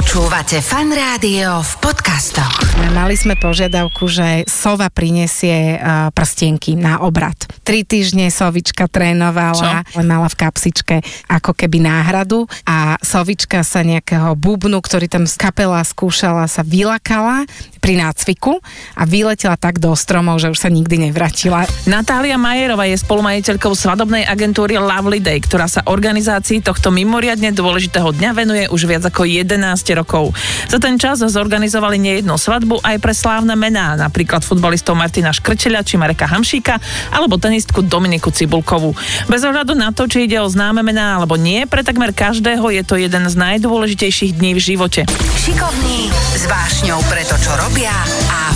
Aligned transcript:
Počúvate 0.00 0.64
fan 0.64 0.88
rádio 0.96 1.60
v 1.60 1.72
podcastoch. 1.84 2.72
Mali 2.96 3.20
sme 3.20 3.36
požiadavku, 3.36 4.08
že 4.08 4.48
Sova 4.48 4.88
prinesie 4.88 5.76
uh, 5.76 6.08
prstienky 6.08 6.72
na 6.72 7.04
obrad. 7.04 7.36
Tri 7.60 7.84
týždne 7.84 8.32
Sovička 8.32 8.88
trénovala, 8.88 9.84
ale 9.84 10.04
mala 10.08 10.32
v 10.32 10.40
kapsičke 10.40 10.96
ako 11.28 11.52
keby 11.52 11.84
náhradu 11.84 12.48
a 12.64 12.96
Sovička 13.04 13.60
sa 13.60 13.84
nejakého 13.84 14.32
bubnu, 14.40 14.80
ktorý 14.80 15.04
tam 15.04 15.28
z 15.28 15.36
kapela 15.36 15.84
skúšala, 15.84 16.48
sa 16.48 16.64
vylakala 16.64 17.44
pri 17.80 17.96
nácviku 17.96 18.60
a 18.94 19.02
vyletela 19.08 19.56
tak 19.56 19.80
do 19.80 19.96
stromov, 19.96 20.38
že 20.38 20.52
už 20.52 20.60
sa 20.60 20.68
nikdy 20.68 21.10
nevrátila. 21.10 21.64
Natália 21.88 22.36
Majerová 22.36 22.84
je 22.86 23.00
spolumajiteľkou 23.00 23.72
svadobnej 23.72 24.28
agentúry 24.28 24.76
Lovely 24.76 25.24
Day, 25.24 25.40
ktorá 25.40 25.66
sa 25.66 25.80
organizácii 25.88 26.60
tohto 26.60 26.92
mimoriadne 26.92 27.50
dôležitého 27.56 28.12
dňa 28.12 28.30
venuje 28.36 28.64
už 28.68 28.84
viac 28.84 29.08
ako 29.08 29.24
11 29.24 29.56
rokov. 29.96 30.36
Za 30.68 30.76
ten 30.76 31.00
čas 31.00 31.24
zorganizovali 31.24 31.96
nejednú 31.96 32.36
svadbu 32.36 32.84
aj 32.84 32.96
pre 33.00 33.16
slávne 33.16 33.56
mená, 33.56 33.96
napríklad 33.96 34.44
futbalistov 34.44 34.94
Martina 34.94 35.32
Škrčeľa 35.32 35.80
či 35.80 35.96
Mareka 35.96 36.28
Hamšíka 36.28 36.76
alebo 37.16 37.40
tenistku 37.40 37.80
Dominiku 37.80 38.28
Cibulkovú. 38.28 38.92
Bez 39.26 39.40
ohľadu 39.42 39.72
na 39.72 39.96
to, 39.96 40.04
či 40.04 40.28
ide 40.28 40.36
o 40.36 40.48
známe 40.48 40.84
mená 40.84 41.16
alebo 41.16 41.40
nie, 41.40 41.64
pre 41.64 41.80
takmer 41.80 42.12
každého 42.12 42.68
je 42.68 42.82
to 42.84 43.00
jeden 43.00 43.24
z 43.24 43.34
najdôležitejších 43.40 44.36
dní 44.36 44.52
v 44.52 44.60
živote. 44.60 45.00
Šikovní, 45.40 46.12
s 46.36 46.44
vášňou 46.44 47.00
pre 47.08 47.24
to, 47.24 47.36
čo 47.40 47.52
robia 47.70 48.02
a 48.28 48.52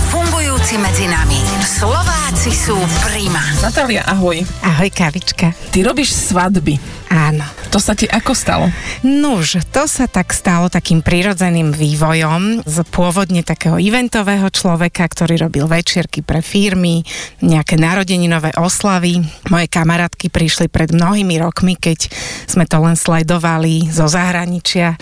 fungujúci 0.65 0.81
medzi 0.81 1.05
nami. 1.05 1.37
Slováci 1.61 2.49
sú 2.49 2.73
prima. 3.05 3.37
Natália, 3.61 4.01
ahoj. 4.01 4.41
Ahoj, 4.65 4.89
kavička. 4.89 5.53
Ty 5.69 5.77
robíš 5.85 6.09
svadby. 6.33 6.81
Áno. 7.13 7.45
To 7.69 7.77
sa 7.77 7.93
ti 7.93 8.09
ako 8.09 8.33
stalo? 8.33 8.65
Nuž, 9.05 9.61
to 9.69 9.85
sa 9.85 10.09
tak 10.09 10.33
stalo 10.33 10.71
takým 10.73 11.05
prirodzeným 11.05 11.69
vývojom 11.69 12.65
z 12.65 12.77
pôvodne 12.89 13.45
takého 13.45 13.77
eventového 13.77 14.49
človeka, 14.49 15.05
ktorý 15.05 15.45
robil 15.45 15.69
večierky 15.69 16.25
pre 16.25 16.41
firmy, 16.41 17.05
nejaké 17.45 17.77
narodeninové 17.77 18.57
oslavy. 18.57 19.21
Moje 19.53 19.67
kamarátky 19.69 20.33
prišli 20.33 20.65
pred 20.65 20.95
mnohými 20.95 21.37
rokmi, 21.37 21.77
keď 21.77 22.09
sme 22.49 22.65
to 22.65 22.81
len 22.81 22.97
sledovali 22.97 23.85
zo 23.91 24.09
zahraničia, 24.09 24.97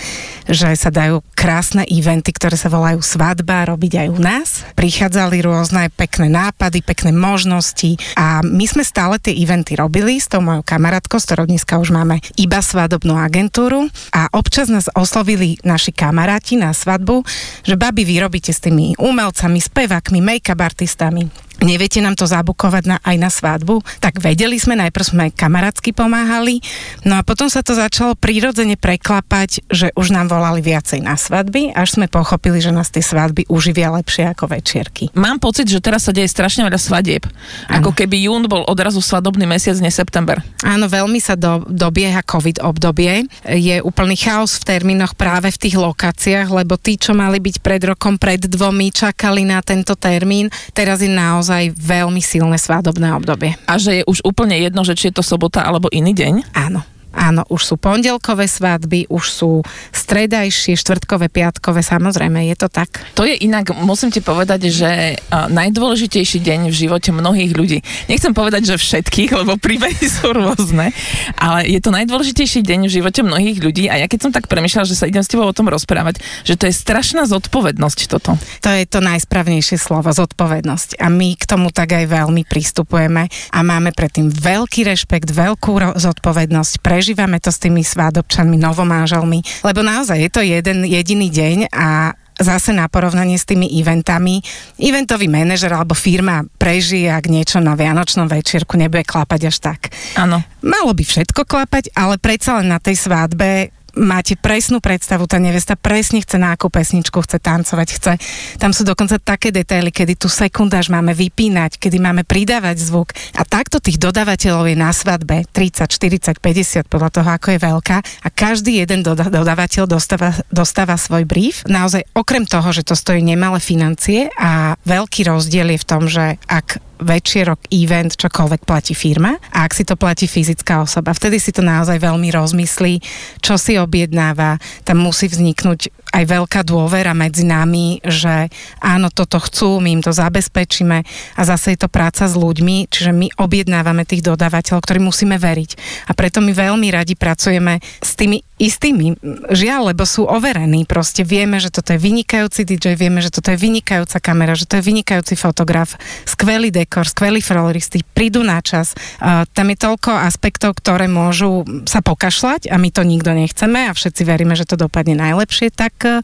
že 0.49 0.75
sa 0.75 0.91
dajú 0.91 1.23
krásne 1.37 1.87
eventy, 1.87 2.35
ktoré 2.35 2.59
sa 2.59 2.67
volajú 2.67 2.99
svadba, 2.99 3.69
robiť 3.69 4.05
aj 4.05 4.07
u 4.11 4.19
nás. 4.19 4.49
Prichádzali 4.75 5.39
rôzne 5.53 5.93
pekné 5.93 6.33
nápady, 6.33 6.81
pekné 6.81 7.13
možnosti. 7.13 8.01
A 8.17 8.41
my 8.41 8.65
sme 8.65 8.81
stále 8.81 9.21
tie 9.21 9.37
eventy 9.37 9.77
robili 9.77 10.17
s 10.17 10.25
tou 10.25 10.41
mojou 10.41 10.65
kamarátkou, 10.65 11.21
s 11.21 11.29
ktorou 11.29 11.45
dneska 11.45 11.77
už 11.77 11.93
máme 11.93 12.17
iba 12.41 12.57
svadobnú 12.57 13.13
agentúru. 13.13 13.85
A 14.09 14.33
občas 14.33 14.73
nás 14.73 14.89
oslovili 14.97 15.61
naši 15.61 15.93
kamaráti 15.93 16.57
na 16.57 16.73
svadbu, 16.73 17.21
že 17.61 17.77
babi 17.77 18.01
vy 18.01 18.17
robíte 18.17 18.49
s 18.49 18.65
tými 18.65 18.97
umelcami, 18.97 19.61
spevákmi, 19.61 20.19
make-up 20.19 20.57
artistami 20.57 21.29
neviete 21.61 22.01
nám 22.01 22.17
to 22.17 22.25
zabukovať 22.25 22.83
na, 22.89 22.97
aj 23.03 23.17
na 23.19 23.29
svadbu, 23.29 23.83
tak 24.01 24.19
vedeli 24.23 24.57
sme, 24.57 24.79
najprv 24.79 25.05
sme 25.05 25.25
kamarátsky 25.31 25.93
pomáhali, 25.93 26.59
no 27.05 27.19
a 27.19 27.21
potom 27.21 27.47
sa 27.47 27.61
to 27.61 27.77
začalo 27.77 28.17
prírodzene 28.17 28.75
preklapať, 28.75 29.63
že 29.69 29.93
už 29.93 30.11
nám 30.11 30.33
volali 30.33 30.59
viacej 30.59 31.05
na 31.05 31.15
svadby, 31.15 31.71
až 31.77 32.01
sme 32.01 32.09
pochopili, 32.09 32.59
že 32.59 32.73
nás 32.73 32.89
tie 32.89 33.05
svadby 33.05 33.47
uživia 33.47 33.93
lepšie 33.93 34.33
ako 34.33 34.49
večierky. 34.49 35.13
Mám 35.13 35.39
pocit, 35.39 35.69
že 35.69 35.83
teraz 35.83 36.09
sa 36.09 36.15
deje 36.15 36.27
strašne 36.31 36.65
veľa 36.65 36.79
svadieb. 36.79 37.23
Ako 37.69 37.93
keby 37.93 38.27
jún 38.27 38.49
bol 38.49 38.65
odrazu 38.65 38.99
svadobný 38.99 39.45
mesiac, 39.45 39.77
nie 39.77 39.93
september. 39.93 40.41
Áno, 40.65 40.89
veľmi 40.89 41.19
sa 41.21 41.37
do, 41.37 41.63
dobieha 41.69 42.23
COVID 42.25 42.63
obdobie. 42.63 43.27
Je 43.45 43.83
úplný 43.83 44.15
chaos 44.15 44.57
v 44.57 44.67
termínoch 44.67 45.13
práve 45.13 45.51
v 45.51 45.61
tých 45.67 45.75
lokáciách, 45.75 46.49
lebo 46.49 46.79
tí, 46.79 46.95
čo 46.97 47.11
mali 47.11 47.37
byť 47.43 47.55
pred 47.59 47.83
rokom, 47.83 48.15
pred 48.15 48.41
dvomi, 48.41 48.89
čakali 48.89 49.45
na 49.45 49.59
tento 49.59 49.93
termín. 49.99 50.47
Teraz 50.71 51.03
je 51.03 51.11
naozaj 51.11 51.42
veľmi 51.75 52.23
silné 52.23 52.55
svadobné 52.55 53.11
obdobie. 53.11 53.59
A 53.67 53.75
že 53.75 54.01
je 54.01 54.03
už 54.07 54.23
úplne 54.23 54.55
jedno, 54.55 54.87
že 54.87 54.95
či 54.95 55.11
je 55.11 55.19
to 55.19 55.23
sobota 55.25 55.63
alebo 55.63 55.91
iný 55.91 56.15
deň? 56.15 56.55
Áno. 56.55 56.92
Áno, 57.13 57.45
už 57.53 57.61
sú 57.61 57.75
pondelkové 57.77 58.49
svadby, 58.49 59.05
už 59.07 59.25
sú 59.29 59.51
stredajšie, 59.93 60.73
štvrtkové, 60.73 61.29
piatkové, 61.29 61.85
samozrejme, 61.85 62.49
je 62.49 62.57
to 62.57 62.67
tak. 62.73 62.89
To 63.13 63.21
je 63.21 63.37
inak, 63.37 63.69
musím 63.77 64.09
ti 64.09 64.17
povedať, 64.17 64.73
že 64.73 65.21
najdôležitejší 65.29 66.41
deň 66.41 66.73
v 66.73 66.75
živote 66.75 67.13
mnohých 67.13 67.53
ľudí. 67.53 67.79
Nechcem 68.09 68.33
povedať, 68.33 68.73
že 68.73 68.81
všetkých, 68.81 69.29
lebo 69.45 69.61
príbehy 69.61 70.05
sú 70.17 70.33
rôzne, 70.33 70.89
ale 71.37 71.69
je 71.69 71.77
to 71.77 71.93
najdôležitejší 71.93 72.65
deň 72.65 72.89
v 72.89 72.91
živote 72.97 73.21
mnohých 73.21 73.61
ľudí 73.61 73.85
a 73.93 74.01
ja 74.01 74.09
keď 74.09 74.19
som 74.25 74.31
tak 74.33 74.49
premyšľala, 74.49 74.89
že 74.89 74.97
sa 74.97 75.05
idem 75.05 75.21
s 75.21 75.29
tebou 75.29 75.45
o 75.45 75.53
tom 75.53 75.69
rozprávať, 75.69 76.17
že 76.41 76.57
to 76.57 76.65
je 76.65 76.73
strašná 76.73 77.29
zodpovednosť 77.29 77.99
toto. 78.09 78.41
To 78.65 78.69
je 78.73 78.89
to 78.89 79.05
najsprávnejšie 79.05 79.77
slovo, 79.77 80.09
zodpovednosť. 80.09 80.97
A 80.97 81.13
my 81.13 81.37
k 81.37 81.45
tomu 81.45 81.69
tak 81.69 81.93
aj 81.93 82.09
veľmi 82.09 82.41
pristupujeme 82.49 83.29
a 83.29 83.59
máme 83.61 83.93
predtým 83.93 84.33
veľký 84.33 84.89
rešpekt, 84.89 85.29
veľkú 85.29 85.93
zodpovednosť 85.93 86.73
pre 86.81 87.02
prežívame 87.03 87.35
to 87.43 87.51
s 87.51 87.59
tými 87.59 87.83
svádobčanmi, 87.83 88.55
novomáželmi, 88.63 89.43
lebo 89.67 89.83
naozaj 89.83 90.23
je 90.23 90.31
to 90.31 90.39
jeden 90.39 90.87
jediný 90.87 91.27
deň 91.27 91.67
a 91.67 92.15
zase 92.39 92.71
na 92.71 92.87
porovnanie 92.87 93.35
s 93.35 93.43
tými 93.43 93.67
eventami. 93.75 94.39
Eventový 94.79 95.27
manažer 95.27 95.75
alebo 95.75 95.99
firma 95.99 96.47
prežije, 96.47 97.11
ak 97.11 97.27
niečo 97.27 97.59
na 97.59 97.75
Vianočnom 97.75 98.31
večierku 98.31 98.79
nebude 98.79 99.03
klapať 99.03 99.51
až 99.51 99.59
tak. 99.59 99.91
Áno. 100.15 100.47
Malo 100.63 100.95
by 100.95 101.03
všetko 101.03 101.43
klapať, 101.43 101.91
ale 101.91 102.15
predsa 102.15 102.63
len 102.63 102.71
na 102.71 102.79
tej 102.79 102.95
svadbe 102.95 103.75
máte 103.93 104.33
presnú 104.33 104.81
predstavu, 104.81 105.29
tá 105.29 105.37
nevesta 105.37 105.77
presne 105.77 106.21
chce 106.21 106.41
na 106.41 106.53
akú 106.57 106.69
pesničku 106.69 107.21
chce 107.21 107.37
tancovať, 107.37 107.87
chce. 107.93 108.13
Tam 108.57 108.73
sú 108.73 108.81
dokonca 108.81 109.21
také 109.21 109.53
detaily, 109.53 109.93
kedy 109.93 110.17
tu 110.17 110.27
sekundáž 110.29 110.89
máme 110.89 111.13
vypínať, 111.13 111.77
kedy 111.77 111.97
máme 112.01 112.25
pridávať 112.25 112.81
zvuk. 112.81 113.13
A 113.37 113.45
takto 113.45 113.77
tých 113.77 114.01
dodávateľov 114.01 114.65
je 114.65 114.77
na 114.77 114.89
svadbe 114.89 115.45
30, 115.49 115.85
40, 115.85 116.41
50 116.41 116.89
podľa 116.89 117.09
toho, 117.13 117.29
ako 117.29 117.47
je 117.53 117.59
veľká. 117.61 117.97
A 118.25 118.27
každý 118.33 118.81
jeden 118.81 119.05
doda- 119.05 119.29
dodávateľ 119.29 119.85
dostáva, 119.85 120.33
dostáva 120.49 120.97
svoj 120.97 121.29
brief. 121.29 121.61
Naozaj 121.69 122.09
okrem 122.17 122.49
toho, 122.49 122.69
že 122.73 122.85
to 122.85 122.97
stojí 122.97 123.21
nemalé 123.21 123.61
financie 123.61 124.33
a 124.37 124.73
veľký 124.83 125.29
rozdiel 125.29 125.77
je 125.77 125.79
v 125.81 125.87
tom, 125.87 126.09
že 126.09 126.41
ak 126.49 126.81
večierok, 127.03 127.69
event, 127.69 128.15
čokoľvek 128.15 128.61
platí 128.63 128.95
firma. 128.97 129.37
A 129.51 129.67
ak 129.67 129.75
si 129.75 129.83
to 129.83 129.99
platí 129.99 130.25
fyzická 130.25 130.81
osoba, 130.81 131.11
vtedy 131.11 131.37
si 131.37 131.51
to 131.51 131.61
naozaj 131.61 131.99
veľmi 131.99 132.31
rozmyslí, 132.31 133.03
čo 133.43 133.59
si 133.59 133.77
objednáva, 133.77 134.57
tam 134.87 135.03
musí 135.03 135.27
vzniknúť 135.27 135.91
aj 136.13 136.23
veľká 136.29 136.61
dôvera 136.61 137.17
medzi 137.17 137.41
nami, 137.41 137.97
že 138.05 138.53
áno, 138.77 139.09
toto 139.09 139.41
chcú, 139.41 139.81
my 139.81 139.97
im 139.97 140.01
to 140.05 140.13
zabezpečíme. 140.13 141.01
A 141.35 141.41
zase 141.41 141.73
je 141.73 141.81
to 141.81 141.89
práca 141.89 142.29
s 142.29 142.37
ľuďmi, 142.37 142.85
čiže 142.85 143.09
my 143.09 143.33
objednávame 143.41 144.05
tých 144.05 144.21
dodávateľov, 144.21 144.85
ktorí 144.85 145.01
musíme 145.01 145.41
veriť. 145.41 145.71
A 146.07 146.11
preto 146.13 146.37
my 146.37 146.53
veľmi 146.53 146.93
radi 146.93 147.17
pracujeme 147.17 147.81
s 147.81 148.13
tými 148.13 148.45
istými, 148.61 149.17
žiaľ, 149.49 149.89
lebo 149.89 150.05
sú 150.05 150.29
overení, 150.29 150.85
proste 150.85 151.25
vieme, 151.25 151.57
že 151.57 151.73
toto 151.73 151.97
je 151.97 151.99
vynikajúci 151.99 152.61
DJ, 152.61 152.93
vieme, 152.93 153.17
že 153.17 153.33
toto 153.33 153.49
je 153.49 153.57
vynikajúca 153.57 154.21
kamera, 154.21 154.53
že 154.53 154.69
to 154.69 154.77
je 154.77 154.85
vynikajúci 154.85 155.33
fotograf, 155.33 155.97
skvelý 156.29 156.69
dekor, 156.69 156.92
skvelí 157.01 157.41
floristi, 157.41 158.05
prídu 158.05 158.45
na 158.45 158.61
čas. 158.61 158.93
Uh, 159.17 159.49
tam 159.57 159.73
je 159.73 159.77
toľko 159.81 160.13
aspektov, 160.13 160.77
ktoré 160.77 161.09
môžu 161.09 161.65
sa 161.89 162.05
pokašľať 162.05 162.69
a 162.69 162.77
my 162.77 162.93
to 162.93 163.01
nikto 163.01 163.33
nechceme 163.33 163.89
a 163.89 163.97
všetci 163.97 164.21
veríme, 164.21 164.53
že 164.53 164.69
to 164.69 164.77
dopadne 164.77 165.17
najlepšie, 165.17 165.73
tak 165.73 166.21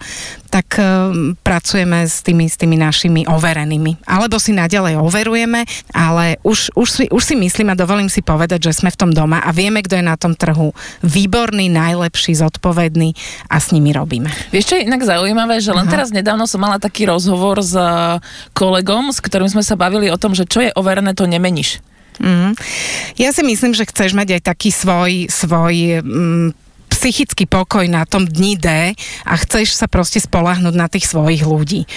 tak 0.49 0.81
eh, 0.81 0.85
pracujeme 1.45 2.09
s 2.09 2.25
tými, 2.25 2.49
s 2.49 2.57
tými 2.57 2.75
našimi 2.75 3.29
overenými. 3.29 4.03
Alebo 4.09 4.41
si 4.41 4.51
naďalej 4.51 4.97
overujeme, 4.97 5.63
ale 5.93 6.41
už, 6.41 6.73
už, 6.73 6.89
si, 6.89 7.05
už 7.07 7.21
si 7.23 7.35
myslím 7.37 7.71
a 7.71 7.79
dovolím 7.79 8.09
si 8.09 8.25
povedať, 8.25 8.67
že 8.69 8.81
sme 8.81 8.89
v 8.89 8.97
tom 8.97 9.11
doma 9.13 9.39
a 9.45 9.53
vieme, 9.53 9.85
kto 9.85 10.01
je 10.01 10.05
na 10.05 10.17
tom 10.17 10.33
trhu 10.33 10.73
výborný, 11.05 11.69
najlepší, 11.69 12.33
zodpovedný 12.41 13.13
a 13.47 13.61
s 13.61 13.71
nimi 13.71 13.93
robíme. 13.93 14.33
Vieš, 14.49 14.73
čo 14.73 14.75
je 14.81 14.89
inak 14.89 15.05
zaujímavé, 15.05 15.61
že 15.61 15.71
len 15.71 15.85
Aha. 15.85 15.93
teraz 15.93 16.09
nedávno 16.09 16.49
som 16.49 16.59
mala 16.59 16.81
taký 16.81 17.05
rozhovor 17.05 17.61
s 17.61 17.77
kolegom, 18.57 19.13
s 19.13 19.21
ktorým 19.21 19.47
sme 19.47 19.61
sa 19.61 19.77
bavili 19.77 20.09
o 20.09 20.17
tom, 20.17 20.33
že 20.33 20.49
čo 20.49 20.58
je 20.61 20.75
overené, 20.75 21.15
to 21.15 21.25
nemeníš. 21.29 21.79
Mm. 22.19 22.51
Ja 23.15 23.31
si 23.31 23.41
myslím, 23.47 23.71
že 23.71 23.87
chceš 23.87 24.11
mať 24.11 24.39
aj 24.39 24.41
taký 24.43 24.69
svoj, 24.75 25.31
svoj 25.31 26.03
mm, 26.03 26.47
psychický 26.99 27.47
pokoj 27.47 27.87
na 27.87 28.03
tom 28.03 28.27
dni 28.27 28.59
D 28.59 28.67
a 29.23 29.33
chceš 29.39 29.79
sa 29.79 29.87
proste 29.87 30.19
spolahnúť 30.19 30.75
na 30.75 30.91
tých 30.91 31.07
svojich 31.07 31.47
ľudí. 31.47 31.87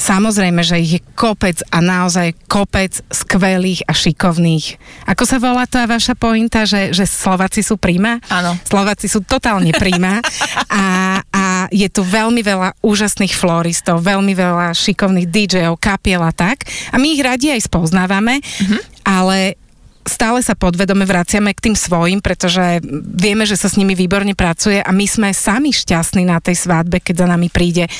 Samozrejme, 0.00 0.64
že 0.64 0.80
ich 0.80 0.92
je 0.96 1.00
kopec 1.12 1.60
a 1.68 1.84
naozaj 1.84 2.32
kopec 2.48 3.04
skvelých 3.12 3.84
a 3.84 3.92
šikovných. 3.92 4.80
Ako 5.12 5.28
sa 5.28 5.36
volá 5.36 5.68
tá 5.68 5.84
vaša 5.84 6.16
pointa, 6.16 6.64
že, 6.64 6.96
že 6.96 7.04
Slováci 7.04 7.60
sú 7.60 7.76
príjma? 7.76 8.16
Áno. 8.32 8.56
Slováci 8.64 9.12
sú 9.12 9.20
totálne 9.20 9.76
príjma 9.76 10.24
a, 10.72 11.20
a 11.20 11.44
je 11.68 11.88
tu 11.92 12.00
veľmi 12.00 12.40
veľa 12.40 12.80
úžasných 12.80 13.36
floristov, 13.36 14.00
veľmi 14.00 14.32
veľa 14.32 14.72
šikovných 14.72 15.28
DJov, 15.28 15.76
kapiel 15.76 16.24
a 16.24 16.32
tak. 16.32 16.64
A 16.92 16.96
my 16.96 17.12
ich 17.12 17.20
radi 17.20 17.52
aj 17.52 17.68
spoznávame, 17.68 18.40
mm-hmm. 18.40 18.80
ale 19.04 19.60
stále 20.06 20.40
sa 20.40 20.54
podvedome 20.54 21.02
vraciame 21.02 21.52
k 21.52 21.70
tým 21.70 21.76
svojim, 21.76 22.22
pretože 22.22 22.80
vieme, 23.04 23.42
že 23.44 23.58
sa 23.58 23.66
s 23.66 23.76
nimi 23.76 23.98
výborne 23.98 24.32
pracuje 24.38 24.78
a 24.78 24.90
my 24.94 25.04
sme 25.04 25.28
sami 25.34 25.74
šťastní 25.74 26.24
na 26.24 26.38
tej 26.38 26.56
svadbe, 26.56 27.02
keď 27.02 27.26
za 27.26 27.28
nami 27.28 27.50
príde 27.50 27.84
e, 27.86 27.90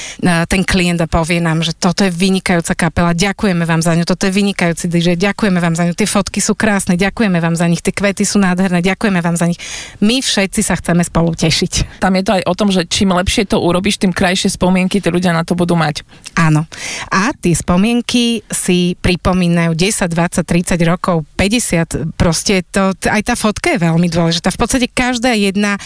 ten 0.47 0.63
klient 0.63 1.03
a 1.03 1.11
povie 1.11 1.43
nám, 1.43 1.67
že 1.67 1.75
toto 1.75 2.07
je 2.07 2.15
vynikajúca 2.15 2.79
kapela, 2.79 3.13
ďakujeme 3.13 3.67
vám 3.67 3.83
za 3.83 3.93
ňu, 3.99 4.07
toto 4.07 4.31
je 4.31 4.33
vynikajúci 4.33 4.87
DJ, 4.87 5.19
ďakujeme 5.19 5.59
vám 5.59 5.75
za 5.75 5.85
ňu, 5.85 5.93
tie 5.99 6.09
fotky 6.09 6.39
sú 6.39 6.55
krásne, 6.55 6.95
ďakujeme 6.95 7.43
vám 7.43 7.59
za 7.59 7.67
nich, 7.67 7.83
tie 7.83 7.93
kvety 7.93 8.23
sú 8.23 8.39
nádherné, 8.39 8.81
ďakujeme 8.81 9.21
vám 9.21 9.35
za 9.35 9.51
nich. 9.51 9.59
My 9.99 10.23
všetci 10.23 10.63
sa 10.63 10.79
chceme 10.79 11.03
spolu 11.03 11.35
tešiť. 11.35 11.99
Tam 11.99 12.15
je 12.15 12.23
to 12.23 12.33
aj 12.39 12.43
o 12.47 12.55
tom, 12.55 12.71
že 12.71 12.87
čím 12.87 13.13
lepšie 13.13 13.51
to 13.51 13.59
urobíš, 13.59 13.99
tým 13.99 14.15
krajšie 14.15 14.55
spomienky 14.55 15.03
tí 15.03 15.11
ľudia 15.11 15.35
na 15.35 15.43
to 15.43 15.59
budú 15.59 15.75
mať. 15.75 16.07
Áno. 16.39 16.71
A 17.11 17.35
tie 17.35 17.53
spomienky 17.53 18.47
si 18.47 18.95
pripomínajú 19.03 19.75
10, 19.75 20.07
20, 20.07 20.47
30 20.47 20.79
rokov, 20.87 21.27
50, 21.35 21.96
proste 22.17 22.65
to, 22.69 22.93
aj 23.07 23.23
tá 23.23 23.35
fotka 23.39 23.73
je 23.75 23.81
veľmi 23.81 24.09
dôležitá. 24.11 24.51
V 24.53 24.61
podstate 24.61 24.87
každá 24.91 25.33
jedna 25.37 25.79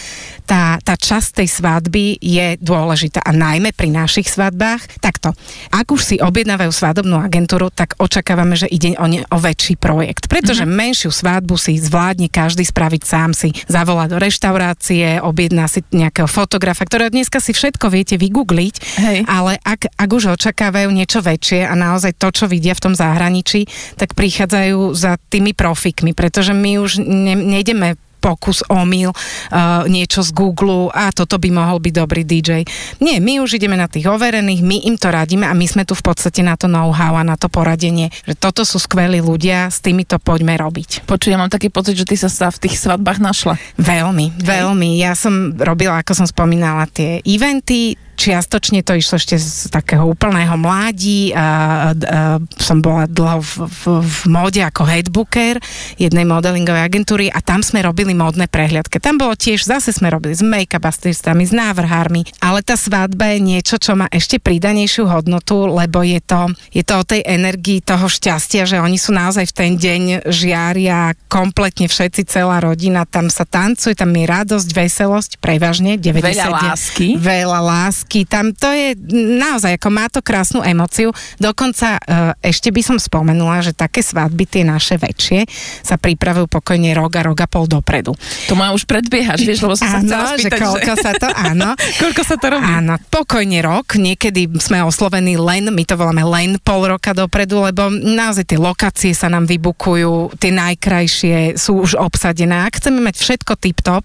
tá, 0.49 0.81
tá 0.81 0.97
časť 0.97 1.43
tej 1.43 1.47
svadby 1.47 2.17
je 2.19 2.57
dôležitá 2.57 3.21
a 3.21 3.31
najmä 3.31 3.71
pri 3.75 3.93
našich 3.93 4.27
svadbách. 4.27 4.99
Takto, 4.99 5.37
ak 5.69 5.87
už 5.93 6.01
si 6.01 6.15
objednávajú 6.17 6.71
svadobnú 6.73 7.21
agentúru, 7.21 7.69
tak 7.69 7.95
očakávame, 8.01 8.57
že 8.57 8.65
ide 8.65 8.97
o, 8.97 9.05
ne, 9.05 9.21
o 9.29 9.37
väčší 9.37 9.77
projekt, 9.77 10.25
pretože 10.25 10.65
mm-hmm. 10.65 10.81
menšiu 10.81 11.11
svadbu 11.13 11.55
si 11.61 11.77
zvládne 11.77 12.27
každý 12.27 12.65
spraviť 12.65 13.01
sám 13.05 13.31
si, 13.37 13.53
zavolá 13.69 14.09
do 14.09 14.17
reštaurácie, 14.17 15.21
objedná 15.21 15.69
si 15.69 15.85
nejakého 15.93 16.25
fotografa, 16.25 16.81
ktorého 16.81 17.13
dneska 17.13 17.37
si 17.37 17.53
všetko 17.53 17.93
viete 17.93 18.17
vygoogliť, 18.17 18.75
Hej. 18.97 19.17
ale 19.29 19.61
ak, 19.61 19.93
ak 19.93 20.09
už 20.09 20.33
očakávajú 20.33 20.89
niečo 20.89 21.21
väčšie 21.21 21.69
a 21.69 21.77
naozaj 21.77 22.17
to, 22.17 22.33
čo 22.33 22.49
vidia 22.49 22.73
v 22.73 22.83
tom 22.89 22.93
zahraničí, 22.97 23.69
tak 24.01 24.17
prichádzajú 24.17 24.97
za 24.97 25.21
tými 25.29 25.53
profikmi, 25.53 26.00
pretože 26.09 26.57
my 26.57 26.81
už 26.81 27.05
ne, 27.05 27.37
nejdeme 27.37 27.93
pokus, 28.21 28.61
omyl, 28.69 29.09
uh, 29.09 29.83
niečo 29.89 30.21
z 30.21 30.29
Google 30.31 30.93
a 30.93 31.09
toto 31.09 31.41
by 31.41 31.49
mohol 31.49 31.81
byť 31.81 31.93
dobrý 31.97 32.21
DJ. 32.21 32.63
Nie, 33.01 33.17
my 33.17 33.41
už 33.41 33.57
ideme 33.57 33.73
na 33.73 33.89
tých 33.89 34.05
overených, 34.05 34.61
my 34.61 34.85
im 34.85 34.95
to 34.95 35.09
radíme 35.09 35.49
a 35.49 35.57
my 35.57 35.65
sme 35.65 35.83
tu 35.89 35.97
v 35.97 36.05
podstate 36.05 36.45
na 36.45 36.53
to 36.53 36.69
know-how 36.69 37.17
a 37.17 37.25
na 37.25 37.33
to 37.33 37.49
poradenie, 37.49 38.13
že 38.29 38.37
toto 38.37 38.61
sú 38.61 38.77
skvelí 38.77 39.17
ľudia, 39.19 39.73
s 39.73 39.81
tými 39.81 40.05
to 40.05 40.21
poďme 40.21 40.53
robiť. 40.53 41.09
Počuj, 41.09 41.33
ja 41.33 41.41
mám 41.41 41.49
taký 41.49 41.73
pocit, 41.73 41.97
že 41.97 42.05
ty 42.05 42.13
sa 42.13 42.29
sa 42.29 42.53
v 42.53 42.69
tých 42.69 42.77
svadbách 42.77 43.17
našla. 43.17 43.57
Veľmi, 43.81 44.37
Hej. 44.37 44.45
veľmi. 44.45 45.01
Ja 45.01 45.17
som 45.17 45.57
robila, 45.57 45.97
ako 45.97 46.21
som 46.21 46.27
spomínala, 46.29 46.85
tie 46.85 47.25
eventy, 47.25 47.97
čiastočne 48.21 48.85
to 48.85 48.93
išlo 48.93 49.17
ešte 49.17 49.41
z 49.41 49.73
takého 49.73 50.05
úplného 50.05 50.53
mládí. 50.53 51.33
A, 51.33 51.41
a, 51.41 52.37
som 52.61 52.77
bola 52.77 53.09
dlho 53.09 53.41
v, 53.41 53.51
v, 53.65 53.81
v 54.05 54.17
móde 54.29 54.61
ako 54.61 54.85
headbooker 54.85 55.57
jednej 55.97 56.29
modelingovej 56.29 56.85
agentúry 56.85 57.25
a 57.33 57.41
tam 57.41 57.65
sme 57.65 57.81
robili 57.81 58.13
módne 58.13 58.45
prehliadky. 58.45 59.01
Tam 59.01 59.17
bolo 59.17 59.33
tiež, 59.33 59.65
zase 59.65 59.89
sme 59.89 60.13
robili 60.13 60.37
s 60.37 60.45
make-up 60.45 60.85
artistami, 60.85 61.49
s 61.49 61.53
návrhármi, 61.55 62.29
ale 62.37 62.61
tá 62.61 62.77
svadba 62.77 63.33
je 63.33 63.39
niečo, 63.41 63.81
čo 63.81 63.97
má 63.97 64.05
ešte 64.13 64.37
pridanejšiu 64.37 65.09
hodnotu, 65.09 65.65
lebo 65.65 66.05
je 66.05 66.21
to, 66.21 66.53
je 66.69 66.85
to 66.85 66.93
o 67.01 67.07
tej 67.07 67.25
energii 67.25 67.81
toho 67.81 68.05
šťastia, 68.05 68.69
že 68.69 68.77
oni 68.77 69.01
sú 69.01 69.15
naozaj 69.15 69.49
v 69.49 69.55
ten 69.57 69.71
deň 69.79 70.01
žiaria 70.29 71.17
kompletne 71.25 71.89
všetci, 71.89 72.29
celá 72.29 72.61
rodina, 72.61 73.07
tam 73.07 73.31
sa 73.31 73.47
tancuje, 73.47 73.97
tam 73.97 74.13
je 74.13 74.25
radosť, 74.27 74.69
veselosť, 74.69 75.31
prevažne 75.41 75.95
90. 75.95 76.21
Veľa 76.21 76.49
lásky. 76.51 77.07
Veľa 77.17 77.59
lásky 77.63 78.10
lásky, 78.11 78.27
tam 78.27 78.51
to 78.51 78.67
je 78.67 78.91
naozaj, 79.39 79.79
ako 79.79 79.89
má 79.89 80.05
to 80.11 80.19
krásnu 80.19 80.59
emociu. 80.67 81.15
Dokonca 81.39 81.95
uh, 81.95 82.35
ešte 82.43 82.67
by 82.67 82.81
som 82.83 82.97
spomenula, 82.99 83.63
že 83.63 83.71
také 83.71 84.03
svadby, 84.03 84.43
tie 84.43 84.67
naše 84.67 84.99
väčšie, 84.99 85.47
sa 85.79 85.95
pripravujú 85.95 86.51
pokojne 86.51 86.91
rok 86.91 87.15
a 87.15 87.21
rok 87.23 87.39
a 87.39 87.47
pol 87.47 87.71
dopredu. 87.71 88.11
To 88.51 88.53
má 88.59 88.75
už 88.75 88.83
predbiehaš, 88.83 89.47
vieš, 89.47 89.63
lebo 89.63 89.79
som 89.79 89.87
sa 89.87 89.99
chcela 90.03 90.35
spýtať, 90.35 90.43
že 90.43 90.49
koľko 90.59 90.93
že... 90.99 91.01
sa 91.01 91.11
to, 91.15 91.27
áno. 91.31 91.69
koľko 92.03 92.21
sa 92.27 92.35
to 92.35 92.45
robí? 92.51 92.67
Áno, 92.67 92.93
pokojne 93.07 93.59
rok, 93.63 93.95
niekedy 93.95 94.51
sme 94.59 94.83
oslovení 94.83 95.39
len, 95.39 95.71
my 95.71 95.83
to 95.87 95.95
voláme 95.95 96.23
len 96.27 96.59
pol 96.59 96.83
roka 96.83 97.15
dopredu, 97.15 97.63
lebo 97.63 97.87
naozaj 97.91 98.43
tie 98.43 98.59
lokácie 98.59 99.11
sa 99.15 99.31
nám 99.31 99.47
vybukujú, 99.47 100.35
tie 100.35 100.51
najkrajšie 100.51 101.55
sú 101.55 101.79
už 101.79 101.95
obsadené. 101.95 102.67
Ak 102.67 102.75
chceme 102.75 102.99
mať 102.99 103.15
všetko 103.15 103.55
tip-top, 103.55 104.03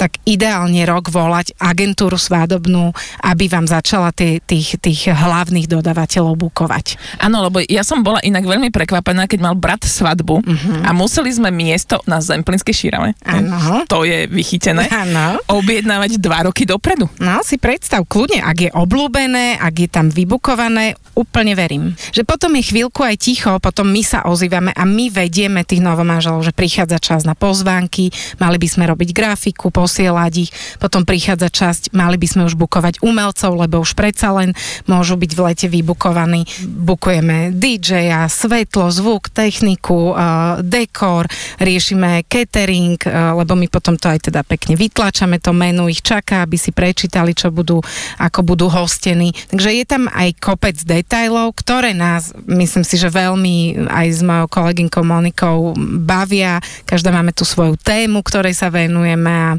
tak 0.00 0.16
ideálne 0.24 0.80
rok 0.88 1.12
volať 1.12 1.52
agentúru 1.60 2.16
svádobnú, 2.16 2.94
aby 3.32 3.48
vám 3.48 3.64
začala 3.64 4.12
tých, 4.12 4.44
tých, 4.44 4.76
tých 4.76 5.08
hlavných 5.08 5.64
dodávateľov 5.64 6.36
bukovať. 6.36 7.00
Áno, 7.16 7.48
lebo 7.48 7.64
ja 7.64 7.80
som 7.80 8.04
bola 8.04 8.20
inak 8.20 8.44
veľmi 8.44 8.68
prekvapená, 8.68 9.24
keď 9.24 9.40
mal 9.40 9.56
brat 9.56 9.80
svadbu 9.80 10.44
uh-huh. 10.44 10.84
a 10.84 10.92
museli 10.92 11.32
sme 11.32 11.48
miesto 11.48 12.04
na 12.04 12.20
Zemplinskej 12.20 12.76
šírave. 12.76 13.16
Áno. 13.24 13.88
To 13.88 14.04
je 14.04 14.28
vychytené. 14.28 14.84
Áno. 14.92 15.40
Objednávať 15.48 16.20
dva 16.20 16.44
roky 16.44 16.68
dopredu. 16.68 17.08
No 17.16 17.40
si 17.40 17.56
predstav, 17.56 18.04
kľudne, 18.04 18.44
ak 18.44 18.56
je 18.68 18.70
oblúbené, 18.76 19.56
ak 19.56 19.74
je 19.80 19.88
tam 19.88 20.12
vybukované, 20.12 20.98
úplne 21.12 21.52
verím. 21.52 21.92
Že 22.12 22.24
potom 22.24 22.52
je 22.56 22.64
chvíľku 22.64 23.04
aj 23.04 23.16
ticho, 23.20 23.52
potom 23.60 23.88
my 23.88 24.02
sa 24.02 24.24
ozývame 24.28 24.72
a 24.72 24.82
my 24.88 25.12
vedieme 25.12 25.62
tých 25.62 25.84
novomáželov, 25.84 26.44
že 26.44 26.56
prichádza 26.56 26.98
čas 26.98 27.20
na 27.28 27.36
pozvánky, 27.36 28.08
mali 28.40 28.56
by 28.56 28.68
sme 28.68 28.84
robiť 28.88 29.12
grafiku, 29.12 29.68
posielať 29.68 30.32
ich, 30.40 30.50
potom 30.80 31.04
prichádza 31.04 31.52
časť, 31.52 31.82
mali 31.92 32.16
by 32.16 32.26
sme 32.26 32.42
už 32.48 32.56
bukovať 32.56 33.04
umel 33.04 33.21
umelcov, 33.22 33.54
lebo 33.54 33.78
už 33.78 33.94
predsa 33.94 34.34
len 34.34 34.50
môžu 34.90 35.14
byť 35.14 35.30
v 35.30 35.40
lete 35.46 35.66
vybukovaní. 35.70 36.42
Bukujeme 36.66 37.54
DJ-a, 37.54 38.26
svetlo, 38.26 38.90
zvuk, 38.90 39.30
techniku, 39.30 40.10
dekor, 40.58 41.30
riešime 41.62 42.26
catering, 42.26 42.98
lebo 43.06 43.54
my 43.54 43.70
potom 43.70 43.94
to 43.94 44.10
aj 44.10 44.26
teda 44.26 44.42
pekne 44.42 44.74
vytlačame, 44.74 45.38
to 45.38 45.54
menu 45.54 45.86
ich 45.86 46.02
čaká, 46.02 46.42
aby 46.42 46.58
si 46.58 46.74
prečítali, 46.74 47.30
čo 47.30 47.54
budú, 47.54 47.78
ako 48.18 48.42
budú 48.42 48.66
hostení. 48.66 49.30
Takže 49.54 49.70
je 49.70 49.84
tam 49.86 50.10
aj 50.10 50.34
kopec 50.42 50.74
detajlov, 50.82 51.54
ktoré 51.54 51.94
nás, 51.94 52.34
myslím 52.50 52.82
si, 52.82 52.98
že 52.98 53.06
veľmi 53.06 53.86
aj 53.86 54.06
s 54.10 54.20
mojou 54.26 54.50
kolegynkou 54.50 55.04
Monikou 55.06 55.78
bavia. 56.02 56.58
Každá 56.90 57.14
máme 57.14 57.30
tú 57.30 57.46
svoju 57.46 57.78
tému, 57.78 58.24
ktorej 58.26 58.56
sa 58.56 58.72
venujeme 58.72 59.30
a, 59.30 59.50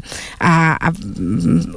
a, 0.42 0.52
a 0.76 0.88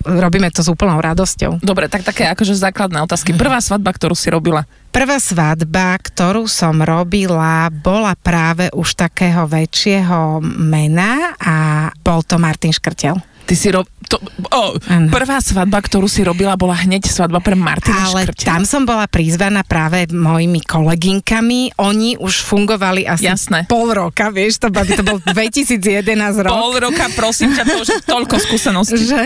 robíme 0.04 0.50
to 0.50 0.66
s 0.66 0.68
úplnou 0.68 0.98
radosťou. 0.98 1.62
Dobre, 1.62 1.77
tak 1.86 2.02
také 2.02 2.26
akože 2.26 2.58
základné 2.58 2.98
otázky. 3.06 3.38
Prvá 3.38 3.62
svadba, 3.62 3.94
ktorú 3.94 4.18
si 4.18 4.34
robila? 4.34 4.66
Prvá 4.90 5.22
svadba, 5.22 5.94
ktorú 6.02 6.50
som 6.50 6.82
robila, 6.82 7.70
bola 7.70 8.18
práve 8.18 8.74
už 8.74 8.98
takého 8.98 9.46
väčšieho 9.46 10.42
mena 10.42 11.38
a 11.38 11.88
bol 12.02 12.26
to 12.26 12.42
Martin 12.42 12.74
Škrtel. 12.74 13.22
Ty 13.48 13.56
si 13.56 13.72
rob... 13.72 13.88
To, 14.08 14.20
oh, 14.56 14.76
prvá 15.12 15.40
svadba, 15.44 15.84
ktorú 15.84 16.08
si 16.08 16.24
robila, 16.24 16.56
bola 16.56 16.76
hneď 16.80 17.08
svadba 17.12 17.44
pre 17.44 17.60
Martina 17.60 18.08
Ale 18.08 18.24
Škrtela. 18.28 18.48
tam 18.48 18.62
som 18.64 18.88
bola 18.88 19.04
prizvaná 19.08 19.68
práve 19.68 20.08
mojimi 20.08 20.64
koleginkami. 20.64 21.76
Oni 21.76 22.16
už 22.16 22.44
fungovali 22.44 23.04
asi 23.04 23.28
Jasné. 23.28 23.68
pol 23.68 23.92
roka, 23.92 24.32
vieš, 24.32 24.64
to, 24.64 24.72
to 24.72 25.04
bol 25.04 25.20
2011 25.36 26.44
rok. 26.44 26.52
Pol 26.52 26.76
roka, 26.80 27.08
prosím 27.16 27.52
ťa, 27.56 27.64
to 27.68 27.76
už 27.84 27.90
je 28.00 28.02
toľko 28.04 28.36
skúseností. 28.40 29.00
Že, 29.08 29.24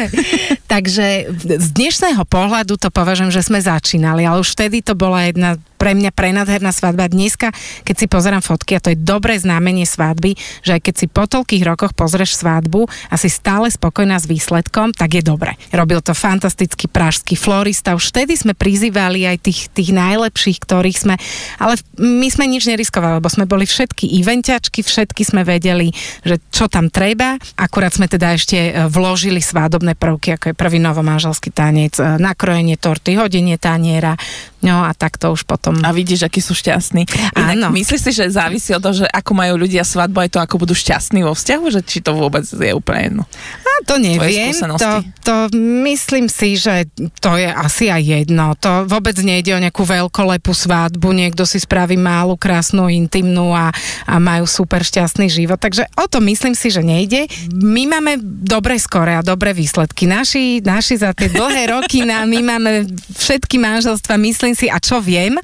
takže 0.66 1.08
z 1.62 1.68
dnešného 1.78 2.26
pohľadu 2.26 2.78
to 2.78 2.90
považujem, 2.90 3.30
že 3.30 3.46
sme 3.46 3.62
začínali, 3.62 4.26
ale 4.26 4.42
už 4.42 4.50
vtedy 4.54 4.82
to 4.82 4.98
bola 4.98 5.30
jedna 5.30 5.62
pre 5.82 5.98
mňa 5.98 6.14
prenadherná 6.14 6.70
svadba. 6.70 7.10
Dneska, 7.10 7.50
keď 7.82 7.96
si 7.98 8.06
pozerám 8.06 8.46
fotky, 8.46 8.78
a 8.78 8.84
to 8.86 8.94
je 8.94 9.02
dobré 9.02 9.42
znamenie 9.42 9.90
svadby, 9.90 10.38
že 10.62 10.78
aj 10.78 10.82
keď 10.86 10.94
si 10.94 11.06
po 11.10 11.26
toľkých 11.26 11.66
rokoch 11.66 11.98
pozrieš 11.98 12.38
svadbu 12.38 12.86
a 13.10 13.18
si 13.18 13.34
stále 13.34 13.66
spokojná 13.66 14.22
s 14.22 14.30
výsledkom, 14.30 14.94
tak 14.94 15.18
je 15.18 15.26
dobre. 15.26 15.58
Robil 15.74 16.06
to 16.06 16.14
fantastický 16.14 16.86
pražský 16.86 17.34
florista. 17.34 17.98
Už 17.98 18.14
vtedy 18.14 18.38
sme 18.38 18.54
prizývali 18.54 19.26
aj 19.26 19.38
tých, 19.42 19.60
tých 19.74 19.90
najlepších, 19.90 20.62
ktorých 20.62 20.98
sme, 21.02 21.16
ale 21.58 21.82
my 21.98 22.30
sme 22.30 22.46
nič 22.46 22.70
neriskovali, 22.70 23.18
lebo 23.18 23.34
sme 23.34 23.50
boli 23.50 23.66
všetky 23.66 24.06
eventiačky, 24.22 24.86
všetky 24.86 25.26
sme 25.26 25.42
vedeli, 25.42 25.90
že 26.22 26.38
čo 26.54 26.70
tam 26.70 26.94
treba. 26.94 27.42
Akurát 27.58 27.98
sme 27.98 28.06
teda 28.06 28.38
ešte 28.38 28.58
e, 28.70 28.72
vložili 28.86 29.42
svádobné 29.42 29.98
prvky, 29.98 30.38
ako 30.38 30.54
je 30.54 30.60
prvý 30.62 30.78
novomáželský 30.78 31.50
tanec, 31.50 31.98
e, 31.98 32.22
nakrojenie 32.22 32.78
torty, 32.78 33.18
hodenie 33.18 33.58
taniera, 33.58 34.14
no 34.62 34.86
a 34.86 34.94
takto 34.94 35.34
už 35.34 35.50
potom 35.50 35.71
potom. 35.72 35.88
A 35.88 35.96
vidíš, 35.96 36.28
akí 36.28 36.44
sú 36.44 36.52
šťastní. 36.52 37.08
Áno. 37.34 37.72
Myslíš 37.72 38.02
si, 38.04 38.12
že 38.12 38.28
závisí 38.28 38.76
od 38.76 38.84
toho, 38.84 38.96
že 39.04 39.08
ako 39.08 39.32
majú 39.32 39.54
ľudia 39.64 39.88
svadbu, 39.88 40.28
aj 40.28 40.30
to, 40.36 40.40
ako 40.44 40.56
budú 40.68 40.76
šťastní 40.76 41.24
vo 41.24 41.32
vzťahu, 41.32 41.66
že 41.72 41.82
či 41.88 42.04
to 42.04 42.12
vôbec 42.12 42.44
je 42.44 42.72
úplne 42.76 43.02
jedno? 43.08 43.24
A 43.64 43.72
to 43.88 43.96
neviem. 43.98 44.52
To, 44.78 44.92
to 45.24 45.36
myslím 45.88 46.28
si, 46.28 46.60
že 46.60 46.86
to 47.24 47.40
je 47.40 47.48
asi 47.48 47.88
aj 47.88 48.04
jedno. 48.04 48.54
To 48.60 48.86
vôbec 48.86 49.16
nejde 49.24 49.56
o 49.56 49.64
nejakú 49.64 49.88
veľkolepú 49.88 50.52
svadbu, 50.52 51.16
niekto 51.16 51.48
si 51.48 51.58
spraví 51.58 51.96
málu, 51.96 52.36
krásnu, 52.36 52.92
intimnú 52.92 53.56
a, 53.56 53.72
a 54.06 54.16
majú 54.20 54.46
super 54.46 54.84
šťastný 54.84 55.32
život. 55.32 55.58
Takže 55.58 55.88
o 55.98 56.06
to 56.06 56.20
myslím 56.22 56.54
si, 56.54 56.70
že 56.70 56.84
nejde. 56.84 57.26
My 57.56 57.88
máme 57.88 58.20
dobré 58.22 58.78
skore 58.78 59.18
a 59.18 59.26
dobré 59.26 59.56
výsledky. 59.56 60.06
Naši, 60.06 60.60
naši 60.62 61.02
za 61.02 61.16
tie 61.16 61.32
dlhé 61.32 61.74
roky, 61.74 62.04
na, 62.06 62.26
my 62.28 62.40
máme 62.44 62.72
všetky 63.18 63.58
manželstva, 63.62 64.18
myslím 64.18 64.54
si, 64.54 64.70
a 64.70 64.78
čo 64.82 65.00
viem, 65.02 65.38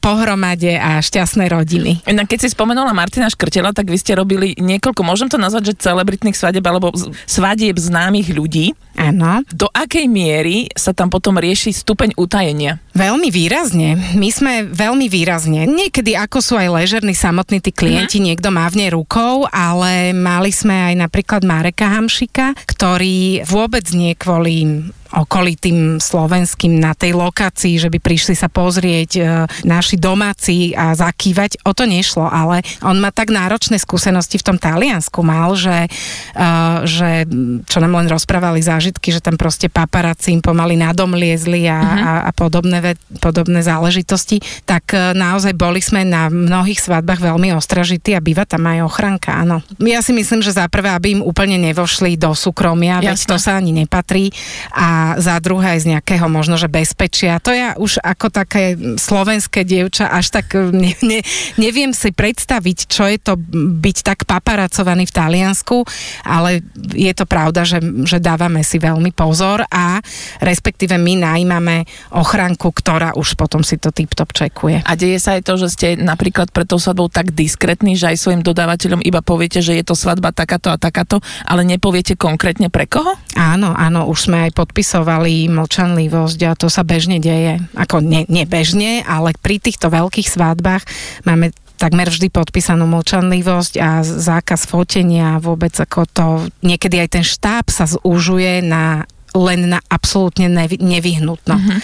pohromade 0.00 0.76
a 0.76 1.00
šťastné 1.02 1.48
rodiny. 1.48 2.04
No, 2.12 2.22
keď 2.28 2.46
si 2.46 2.48
spomenula 2.52 2.92
Martina 2.92 3.28
Škrtela, 3.30 3.72
tak 3.72 3.88
vy 3.88 3.98
ste 3.98 4.16
robili 4.16 4.54
niekoľko, 4.58 5.00
môžem 5.02 5.28
to 5.28 5.40
nazvať, 5.40 5.72
že 5.72 5.88
celebritných 5.88 6.36
svadieb 6.36 6.64
alebo 6.66 6.92
svadieb 7.26 7.76
známych 7.80 8.32
ľudí. 8.32 8.76
Áno. 8.96 9.42
Do 9.48 9.68
akej 9.72 10.06
miery 10.06 10.68
sa 10.76 10.92
tam 10.92 11.08
potom 11.08 11.40
rieši 11.40 11.72
stupeň 11.72 12.14
utajenia? 12.16 12.78
Veľmi 12.92 13.32
výrazne. 13.32 13.96
My 14.16 14.28
sme 14.28 14.68
veľmi 14.68 15.08
výrazne. 15.08 15.64
Niekedy 15.64 16.12
ako 16.12 16.38
sú 16.44 16.54
aj 16.60 16.68
ležerní 16.68 17.16
samotní 17.16 17.64
tí 17.64 17.72
klienti, 17.72 18.20
mm-hmm. 18.20 18.28
niekto 18.28 18.48
mávne 18.52 18.92
rukou, 18.92 19.48
ale 19.48 20.12
mali 20.12 20.52
sme 20.52 20.92
aj 20.92 20.94
napríklad 21.08 21.42
Mareka 21.44 21.88
Hamšika, 21.88 22.52
ktorý 22.68 23.48
vôbec 23.48 23.88
nie 23.96 24.12
kvôli 24.12 24.84
okolitým 25.12 26.00
slovenským 26.00 26.80
na 26.80 26.96
tej 26.96 27.12
lokácii, 27.12 27.76
že 27.76 27.92
by 27.92 28.00
prišli 28.00 28.32
sa 28.32 28.48
pozrieť 28.48 29.10
e, 29.20 29.22
naši 29.68 30.00
domáci 30.00 30.72
a 30.72 30.96
zakývať. 30.96 31.60
O 31.68 31.76
to 31.76 31.84
nešlo, 31.84 32.24
ale 32.24 32.64
on 32.80 32.96
má 32.96 33.12
tak 33.12 33.28
náročné 33.28 33.76
skúsenosti 33.76 34.40
v 34.40 34.46
tom 34.52 34.56
Taliansku 34.56 35.20
mal, 35.20 35.52
že, 35.52 35.86
e, 36.32 36.48
že 36.88 37.28
čo 37.68 37.78
nám 37.84 37.92
len 38.00 38.08
rozprávali 38.08 38.64
zážitky, 38.82 39.14
že 39.14 39.22
tam 39.22 39.38
proste 39.38 39.70
paparáci 39.70 40.34
im 40.34 40.42
pomaly 40.42 40.74
nadomliezli 40.74 41.70
a, 41.70 41.78
uh-huh. 41.78 42.02
a, 42.02 42.12
a 42.26 42.30
podobné, 42.34 42.98
podobné 43.22 43.62
záležitosti, 43.62 44.42
tak 44.66 44.90
e, 44.90 45.14
naozaj 45.14 45.54
boli 45.54 45.78
sme 45.78 46.02
na 46.02 46.26
mnohých 46.26 46.82
svadbách 46.82 47.22
veľmi 47.22 47.54
ostražití 47.54 48.18
a 48.18 48.24
býva 48.24 48.42
tam 48.42 48.66
aj 48.66 48.82
ochranka, 48.82 49.38
áno. 49.38 49.62
Ja 49.78 50.02
si 50.02 50.10
myslím, 50.10 50.42
že 50.42 50.50
za 50.50 50.66
prvé, 50.66 50.90
aby 50.90 51.14
im 51.14 51.22
úplne 51.22 51.62
nevošli 51.62 52.18
do 52.18 52.34
súkromia, 52.34 52.98
veď 52.98 53.22
to 53.22 53.38
sa 53.38 53.62
ani 53.62 53.70
nepatrí 53.70 54.34
a 54.74 55.14
za 55.22 55.38
druhé 55.38 55.78
aj 55.78 55.86
z 55.86 55.90
nejakého 55.94 56.26
možno, 56.26 56.58
že 56.58 56.66
bezpečia. 56.66 57.38
To 57.38 57.54
ja 57.54 57.78
už 57.78 58.02
ako 58.02 58.34
také 58.34 58.74
slovenské 58.98 59.62
dievča 59.62 60.10
až 60.10 60.34
tak 60.34 60.58
eh, 60.58 60.74
ne, 60.74 60.98
ne, 61.06 61.22
neviem 61.54 61.94
si 61.94 62.10
predstaviť, 62.10 62.90
čo 62.90 63.06
je 63.06 63.22
to 63.22 63.38
byť 63.78 63.96
tak 64.02 64.18
paparacovaný 64.26 65.06
v 65.06 65.14
Taliansku, 65.14 65.86
ale 66.26 66.66
je 66.90 67.12
to 67.14 67.30
pravda, 67.30 67.62
že, 67.62 67.78
že 68.02 68.18
dávame 68.18 68.64
si 68.64 68.71
veľmi 68.78 69.10
pozor 69.12 69.64
a 69.68 69.98
respektíve 70.40 70.96
my 71.00 71.24
najímame 71.24 71.84
ochranku, 72.14 72.70
ktorá 72.70 73.16
už 73.16 73.34
potom 73.34 73.64
si 73.64 73.80
to 73.80 73.90
tip-top 73.90 74.30
čekuje. 74.30 74.84
A 74.84 74.92
deje 74.94 75.18
sa 75.18 75.36
aj 75.36 75.42
to, 75.48 75.54
že 75.58 75.68
ste 75.72 75.88
napríklad 75.98 76.52
pred 76.52 76.68
tou 76.68 76.78
svadbou 76.78 77.08
tak 77.08 77.32
diskrétni, 77.32 77.96
že 77.96 78.12
aj 78.12 78.20
svojim 78.20 78.42
dodávateľom 78.44 79.02
iba 79.02 79.24
poviete, 79.24 79.64
že 79.64 79.76
je 79.76 79.84
to 79.84 79.96
svadba 79.96 80.30
takáto 80.30 80.68
a 80.68 80.76
takáto, 80.76 81.18
ale 81.48 81.66
nepoviete 81.66 82.14
konkrétne 82.14 82.68
pre 82.68 82.86
koho? 82.86 83.16
Áno, 83.34 83.72
áno, 83.72 84.06
už 84.08 84.30
sme 84.30 84.48
aj 84.48 84.52
podpisovali 84.54 85.48
mlčanlivosť 85.50 86.40
a 86.46 86.52
to 86.54 86.68
sa 86.68 86.84
bežne 86.84 87.18
deje. 87.18 87.58
Ako 87.74 88.04
ne, 88.04 88.28
nie 88.28 88.44
bežne, 88.44 89.00
ale 89.08 89.32
pri 89.40 89.58
týchto 89.58 89.88
veľkých 89.88 90.28
svádbach 90.28 90.84
máme 91.24 91.50
takmer 91.82 92.06
vždy 92.06 92.30
podpísanú 92.30 92.86
mlčanlivosť 92.86 93.74
a 93.82 94.06
zákaz 94.06 94.70
fotenia 94.70 95.42
vôbec 95.42 95.74
ako 95.74 96.06
to, 96.06 96.26
niekedy 96.62 97.02
aj 97.02 97.18
ten 97.18 97.24
štáb 97.26 97.66
sa 97.74 97.90
zúžuje 97.90 98.62
na 98.62 99.10
len 99.34 99.66
na 99.66 99.80
absolútne 99.90 100.46
nevyhnutno. 100.78 101.56
Mm-hmm. 101.58 101.80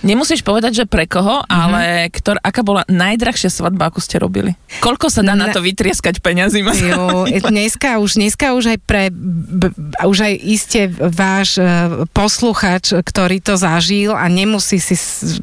Nemusíš 0.00 0.40
povedať, 0.40 0.84
že 0.84 0.84
pre 0.88 1.04
koho, 1.04 1.44
mm-hmm. 1.44 1.60
ale 1.60 1.82
ktor, 2.08 2.40
aká 2.40 2.64
bola 2.64 2.88
najdrahšia 2.88 3.52
svadba, 3.52 3.92
ako 3.92 4.00
ste 4.00 4.16
robili? 4.16 4.56
Koľko 4.80 5.12
sa 5.12 5.20
dá 5.20 5.36
na, 5.36 5.52
na 5.52 5.52
to 5.52 5.60
vytrieskať 5.60 6.24
peňazí? 6.24 6.64
Jo, 6.64 7.28
dneska 7.28 8.00
už, 8.00 8.16
dneska 8.16 8.56
už 8.56 8.76
aj 8.76 8.78
pre, 8.80 9.12
b, 9.12 9.68
už 10.00 10.18
aj 10.24 10.34
iste 10.40 10.82
váš 10.96 11.60
uh, 11.60 12.08
posluchač, 12.16 12.96
ktorý 12.96 13.44
to 13.44 13.60
zažil 13.60 14.16
a 14.16 14.24
nemusí 14.32 14.80
si 14.80 14.96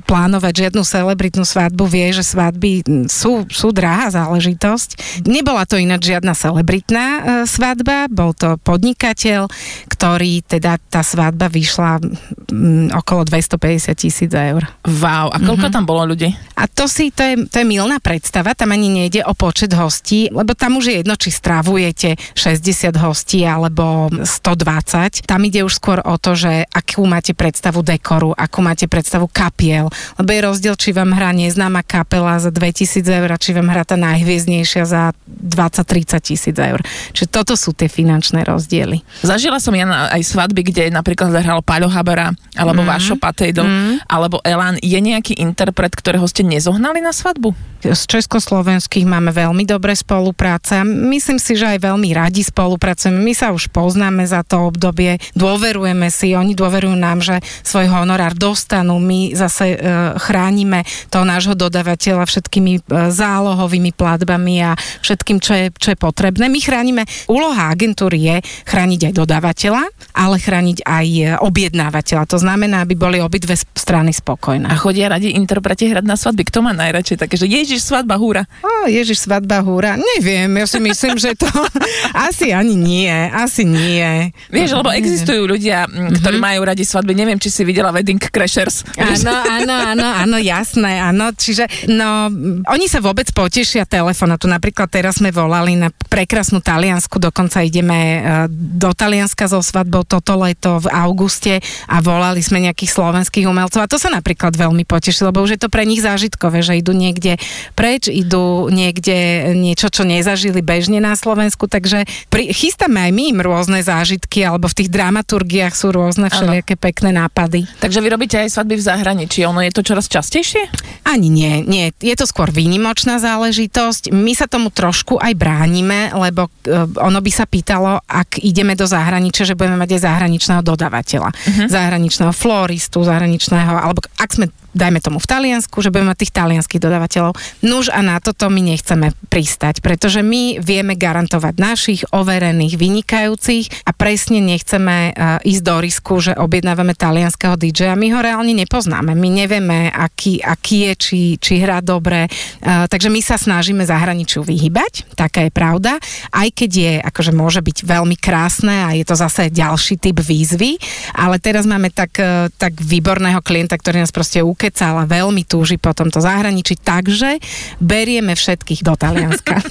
plánovať 0.10 0.66
žiadnu 0.66 0.82
celebritnú 0.82 1.46
svadbu, 1.46 1.86
vie, 1.86 2.10
že 2.10 2.26
svadby 2.26 3.06
sú, 3.06 3.46
sú 3.54 3.70
drahá 3.70 4.10
záležitosť. 4.10 5.22
Nebola 5.30 5.70
to 5.70 5.78
ináč 5.78 6.10
žiadna 6.10 6.34
celebritná 6.34 7.06
uh, 7.06 7.22
svadba, 7.46 8.10
bol 8.10 8.34
to 8.34 8.58
podnikateľ, 8.66 9.46
ktorý 9.94 10.42
teda 10.42 10.82
tá 10.90 11.06
svadba 11.06 11.46
vyšla 11.46 12.02
um, 12.02 12.90
okolo 12.90 13.22
250 13.22 13.94
tisíc 13.94 14.34
eur 14.34 14.47
eur. 14.54 14.64
Wow, 14.86 15.32
a 15.34 15.38
koľko 15.40 15.68
mm-hmm. 15.68 15.76
tam 15.76 15.86
bolo 15.88 16.14
ľudí? 16.14 16.30
A 16.58 16.66
to 16.68 16.92
si, 16.92 17.10
to 17.10 17.24
je, 17.24 17.36
to 17.48 17.62
je 17.62 17.66
milná 17.66 17.98
predstava, 18.04 18.54
tam 18.54 18.76
ani 18.76 18.92
nejde 18.92 19.24
o 19.24 19.34
počet 19.34 19.72
hostí, 19.74 20.30
lebo 20.30 20.54
tam 20.58 20.78
už 20.78 20.86
je 20.92 20.96
jedno, 21.02 21.16
či 21.16 21.30
strávujete 21.32 22.20
60 22.36 22.92
hostí 23.00 23.48
alebo 23.48 24.12
120. 24.12 25.24
Tam 25.24 25.42
ide 25.48 25.64
už 25.64 25.78
skôr 25.80 26.04
o 26.04 26.16
to, 26.20 26.36
že 26.36 26.68
akú 26.70 27.08
máte 27.08 27.32
predstavu 27.32 27.82
dekoru, 27.82 28.36
akú 28.36 28.60
máte 28.60 28.90
predstavu 28.92 29.32
kapiel, 29.32 29.88
lebo 30.20 30.30
je 30.30 30.40
rozdiel, 30.44 30.76
či 30.76 30.92
vám 30.92 31.16
hrá 31.16 31.32
neznáma 31.32 31.86
kapela 31.86 32.36
za 32.42 32.52
2000 32.52 33.08
eur 33.08 33.30
či 33.38 33.54
vám 33.54 33.70
hrá 33.70 33.86
tá 33.86 33.96
najhviezdnejšia 33.96 34.84
za 34.84 35.14
20-30 35.28 36.20
tisíc 36.20 36.58
eur. 36.58 36.82
Čiže 37.14 37.30
toto 37.30 37.54
sú 37.54 37.72
tie 37.72 37.88
finančné 37.88 38.44
rozdiely. 38.44 39.06
Zažila 39.22 39.62
som 39.62 39.72
ja 39.78 39.86
aj 40.12 40.22
svadby, 40.26 40.68
kde 40.68 40.90
napríklad 40.90 41.32
zahral 41.32 41.62
Paľo 41.62 41.88
Habara, 41.88 42.34
alebo 42.58 42.82
mm. 42.84 42.88
Vašo 42.90 43.16
Patejdo, 43.16 43.64
mm. 43.64 44.10
alebo 44.10 44.37
alebo 44.38 44.46
Elán, 44.46 44.78
je 44.86 45.00
nejaký 45.02 45.42
interpret, 45.42 45.90
ktorého 45.98 46.30
ste 46.30 46.46
nezohnali 46.46 47.02
na 47.02 47.10
svadbu? 47.10 47.58
Z 47.78 48.10
československých 48.10 49.06
máme 49.06 49.30
veľmi 49.30 49.62
dobré 49.66 49.94
spolupráce. 49.94 50.82
Myslím 50.86 51.38
si, 51.38 51.54
že 51.54 51.78
aj 51.78 51.86
veľmi 51.86 52.10
radi 52.10 52.42
spolupracujeme. 52.42 53.22
My 53.22 53.34
sa 53.38 53.54
už 53.54 53.70
poznáme 53.70 54.26
za 54.26 54.42
to 54.42 54.74
obdobie, 54.74 55.22
dôverujeme 55.38 56.10
si, 56.10 56.34
oni 56.34 56.58
dôverujú 56.58 56.98
nám, 56.98 57.22
že 57.22 57.38
svoj 57.62 57.90
honorár 57.90 58.34
dostanú. 58.34 58.98
My 58.98 59.38
zase 59.38 59.78
e, 59.78 59.78
chránime 60.18 60.84
toho 61.14 61.22
nášho 61.22 61.54
dodavateľa 61.54 62.26
všetkými 62.26 62.74
e, 62.78 63.14
zálohovými 63.14 63.94
platbami 63.94 64.56
a 64.66 64.72
všetkým, 65.06 65.38
čo 65.38 65.54
je, 65.54 65.66
čo 65.78 65.94
je 65.94 65.98
potrebné. 66.02 66.50
My 66.50 66.58
chránime, 66.58 67.06
úloha 67.30 67.70
agentúry 67.70 68.26
je 68.26 68.36
chrániť 68.66 69.14
aj 69.14 69.14
dodávateľa, 69.14 69.84
ale 70.18 70.36
chrániť 70.42 70.82
aj 70.82 71.08
e, 71.08 71.24
objednávateľa. 71.46 72.26
To 72.26 72.42
znamená, 72.42 72.84
aby 72.84 72.98
boli 72.98 73.22
obidve 73.22 73.54
strany 73.54 74.12
spokojná. 74.28 74.68
A 74.68 74.76
chodia 74.76 75.08
radi 75.08 75.32
interpreti 75.32 75.88
hrať 75.88 76.04
na 76.04 76.20
svadby. 76.20 76.44
Kto 76.52 76.60
má 76.60 76.76
najradšej 76.76 77.24
také, 77.24 77.40
že 77.40 77.48
Ježiš 77.48 77.88
svadba 77.88 78.20
húra? 78.20 78.44
O, 78.60 78.92
Ježiš 78.92 79.24
svadba 79.24 79.64
húra. 79.64 79.96
Neviem, 79.96 80.52
ja 80.52 80.68
si 80.68 80.84
myslím, 80.84 81.16
že 81.16 81.32
to 81.40 81.48
asi 82.28 82.52
ani 82.52 82.76
nie. 82.76 83.16
Asi 83.32 83.64
nie. 83.64 84.36
Vieš, 84.52 84.84
lebo 84.84 84.92
existujú 84.92 85.48
ľudia, 85.48 85.88
ktorí 85.88 86.44
mm-hmm. 86.44 86.44
majú 86.44 86.62
radi 86.68 86.84
svadby. 86.84 87.16
Neviem, 87.16 87.40
či 87.40 87.48
si 87.48 87.64
videla 87.64 87.96
Wedding 87.96 88.20
Crashers. 88.20 88.84
Áno, 89.00 89.32
áno, 89.64 89.76
áno, 89.96 90.08
áno, 90.28 90.38
jasné, 90.44 91.00
áno. 91.00 91.32
Čiže, 91.32 91.88
no, 91.88 92.28
oni 92.68 92.92
sa 92.92 93.00
vôbec 93.00 93.32
potešia 93.32 93.88
telefonátu. 93.88 94.52
Napríklad 94.52 94.92
teraz 94.92 95.24
sme 95.24 95.32
volali 95.32 95.80
na 95.80 95.88
prekrasnú 96.12 96.60
Taliansku, 96.60 97.16
dokonca 97.16 97.64
ideme 97.64 97.96
e, 97.96 98.20
do 98.52 98.92
Talianska 98.92 99.48
so 99.48 99.64
svadbou 99.64 100.04
toto 100.04 100.36
leto 100.36 100.84
v 100.84 100.88
auguste 100.92 101.64
a 101.88 102.04
volali 102.04 102.44
sme 102.44 102.60
nejakých 102.64 102.92
slovenských 102.92 103.48
umelcov 103.48 103.86
a 103.86 103.88
to 103.88 103.96
sa 103.96 104.17
napríklad 104.18 104.58
veľmi 104.58 104.84
potešilo, 104.84 105.30
lebo 105.30 105.46
už 105.46 105.56
je 105.56 105.62
to 105.62 105.70
pre 105.70 105.86
nich 105.86 106.02
zážitkové, 106.02 106.66
že 106.66 106.82
idú 106.82 106.98
niekde 106.98 107.38
preč, 107.78 108.10
idú 108.10 108.68
niekde 108.74 109.54
niečo, 109.54 109.94
čo 109.94 110.02
nezažili 110.02 110.66
bežne 110.66 110.98
na 110.98 111.14
Slovensku, 111.14 111.70
takže 111.70 112.10
pri, 112.34 112.50
chystáme 112.50 112.98
aj 113.08 113.12
my 113.14 113.24
im 113.38 113.40
rôzne 113.46 113.80
zážitky, 113.86 114.42
alebo 114.42 114.66
v 114.66 114.78
tých 114.84 114.90
dramaturgiách 114.90 115.74
sú 115.78 115.94
rôzne 115.94 116.34
všelijaké 116.34 116.76
ano. 116.76 116.84
pekné 116.84 117.10
nápady. 117.14 117.60
Takže 117.78 118.02
vy 118.02 118.08
robíte 118.10 118.38
aj 118.42 118.58
svadby 118.58 118.76
v 118.82 118.84
zahraničí, 118.84 119.46
ono 119.46 119.62
je 119.62 119.72
to 119.72 119.86
čoraz 119.86 120.10
častejšie? 120.10 120.68
Ani 121.06 121.30
nie, 121.30 121.62
nie, 121.64 121.94
je 122.02 122.16
to 122.18 122.26
skôr 122.26 122.50
výnimočná 122.50 123.22
záležitosť. 123.22 124.12
My 124.12 124.34
sa 124.34 124.50
tomu 124.50 124.74
trošku 124.74 125.22
aj 125.22 125.34
bránime, 125.38 126.12
lebo 126.16 126.50
uh, 126.50 126.88
ono 127.00 127.20
by 127.22 127.32
sa 127.32 127.46
pýtalo, 127.46 128.02
ak 128.04 128.42
ideme 128.42 128.74
do 128.74 128.90
zahraničia, 128.90 129.48
že 129.48 129.58
budeme 129.58 129.80
mať 129.80 130.00
aj 130.00 130.02
zahraničného 130.04 130.62
dodávateľa, 130.64 131.30
uh-huh. 131.32 131.68
zahraničného 131.68 132.34
floristu, 132.34 133.04
zahraničného, 133.04 133.74
alebo 133.78 134.04
ak 134.16 134.30
sme 134.34 134.48
dajme 134.78 135.02
tomu 135.02 135.18
v 135.18 135.28
Taliansku, 135.28 135.82
že 135.82 135.90
budeme 135.90 136.14
mať 136.14 136.24
tých 136.24 136.36
talianských 136.38 136.82
dodávateľov. 136.82 137.34
Nuž 137.66 137.90
a 137.90 138.00
na 138.06 138.22
toto 138.22 138.48
my 138.48 138.62
nechceme 138.62 139.12
pristať, 139.28 139.82
pretože 139.82 140.22
my 140.22 140.62
vieme 140.62 140.94
garantovať 140.94 141.54
našich 141.58 142.02
overených, 142.14 142.78
vynikajúcich 142.78 143.90
a 143.90 143.92
presne 143.92 144.40
nechceme 144.40 145.12
uh, 145.12 145.42
ísť 145.42 145.64
do 145.66 145.76
risku, 145.82 146.22
že 146.22 146.38
objednávame 146.38 146.94
talianského 146.94 147.58
DJ 147.58 147.92
a 147.92 148.00
my 148.00 148.08
ho 148.14 148.20
reálne 148.22 148.54
nepoznáme. 148.54 149.18
My 149.18 149.30
nevieme, 149.34 149.90
aký, 149.90 150.40
aký 150.40 150.92
je, 150.92 150.94
či, 150.96 151.22
či 151.42 151.54
hrá 151.60 151.82
dobre. 151.82 152.30
Uh, 152.62 152.86
takže 152.86 153.10
my 153.10 153.20
sa 153.20 153.36
snažíme 153.36 153.82
zahraničiu 153.84 154.46
vyhybať, 154.46 155.18
taká 155.18 155.50
je 155.50 155.52
pravda, 155.52 155.98
aj 156.32 156.48
keď 156.54 156.72
je, 156.72 156.94
akože 157.02 157.32
môže 157.34 157.60
byť 157.66 157.78
veľmi 157.84 158.16
krásne 158.16 158.86
a 158.86 158.94
je 158.94 159.04
to 159.04 159.18
zase 159.18 159.50
ďalší 159.50 159.98
typ 159.98 160.22
výzvy, 160.22 160.78
ale 161.18 161.42
teraz 161.42 161.66
máme 161.66 161.90
tak, 161.90 162.14
uh, 162.22 162.48
tak 162.54 162.78
výborného 162.78 163.42
klienta, 163.42 163.74
ktorý 163.74 164.06
nás 164.06 164.14
proste 164.14 164.46
ukecal 164.46 164.67
a 164.76 165.06
veľmi 165.08 165.44
túži 165.46 165.78
po 165.78 165.94
tomto 165.94 166.20
zahraničí, 166.20 166.80
takže 166.80 167.40
berieme 167.82 168.34
všetkých 168.34 168.82
do 168.84 168.94
Talianska. 168.98 169.62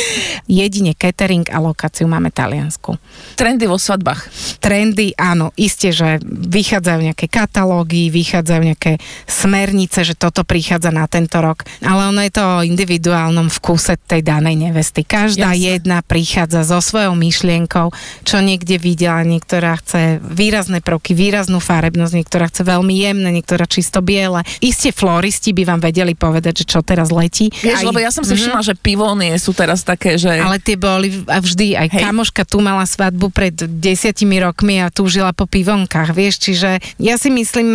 Jedine 0.60 0.96
catering 0.96 1.46
a 1.52 1.58
lokáciu 1.62 2.06
máme 2.06 2.32
Taliansku. 2.32 2.98
Trendy 3.36 3.64
vo 3.68 3.76
svadbách. 3.80 4.28
Trendy, 4.60 5.12
áno, 5.16 5.52
isté, 5.58 5.92
že 5.92 6.18
vychádzajú 6.26 7.12
nejaké 7.12 7.26
katalógy, 7.26 8.08
vychádzajú 8.10 8.62
nejaké 8.62 8.98
smernice, 9.28 10.02
že 10.02 10.14
toto 10.18 10.42
prichádza 10.42 10.90
na 10.92 11.04
tento 11.06 11.38
rok, 11.40 11.64
ale 11.84 12.10
ono 12.10 12.20
je 12.24 12.32
to 12.32 12.42
o 12.42 12.64
individuálnom 12.64 13.48
vkuse 13.48 13.96
tej 14.06 14.22
danej 14.26 14.56
nevesty. 14.58 15.06
Každá 15.06 15.54
Jasne. 15.54 15.64
jedna 15.76 15.98
prichádza 16.04 16.66
so 16.66 16.82
svojou 16.82 17.14
myšlienkou, 17.16 17.92
čo 18.24 18.36
niekde 18.42 18.76
videla, 18.76 19.22
niektorá 19.26 19.78
chce 19.80 20.18
výrazné 20.20 20.84
prvky, 20.84 21.16
výraznú 21.16 21.58
farebnosť, 21.62 22.12
niektorá 22.12 22.48
chce 22.50 22.62
veľmi 22.66 22.94
jemné, 22.94 23.28
niektorá 23.32 23.64
čisto 23.64 24.02
biele. 24.02 24.35
Isté 24.58 24.90
floristi 24.90 25.52
by 25.52 25.62
vám 25.66 25.80
vedeli 25.80 26.12
povedať, 26.12 26.60
že 26.60 26.64
čo 26.66 26.80
teraz 26.80 27.08
letí. 27.08 27.48
Vieš, 27.52 27.80
Aj- 27.80 27.86
lebo 27.86 27.98
ja 27.98 28.08
som 28.08 28.20
si 28.20 28.32
Mhm. 28.32 28.38
všimla, 28.38 28.62
že 28.62 28.74
pivónie 28.74 29.32
sú 29.36 29.52
teraz 29.52 29.80
také, 29.80 30.16
že... 30.16 30.32
ale 30.32 30.58
tie 30.58 30.74
boli 30.74 31.22
a 31.24 31.38
vždy, 31.38 31.76
aj 31.76 31.88
Hej. 31.90 32.02
kamoška 32.02 32.42
tu 32.42 32.58
mala 32.58 32.82
svadbu 32.82 33.28
pred 33.28 33.52
desiatimi 33.54 34.36
rokmi 34.38 34.78
a 34.78 34.88
túžila 34.88 35.30
po 35.30 35.44
pivonkách, 35.44 36.10
vieš, 36.10 36.40
čiže 36.42 36.70
ja 36.96 37.14
si 37.14 37.28
myslím, 37.28 37.68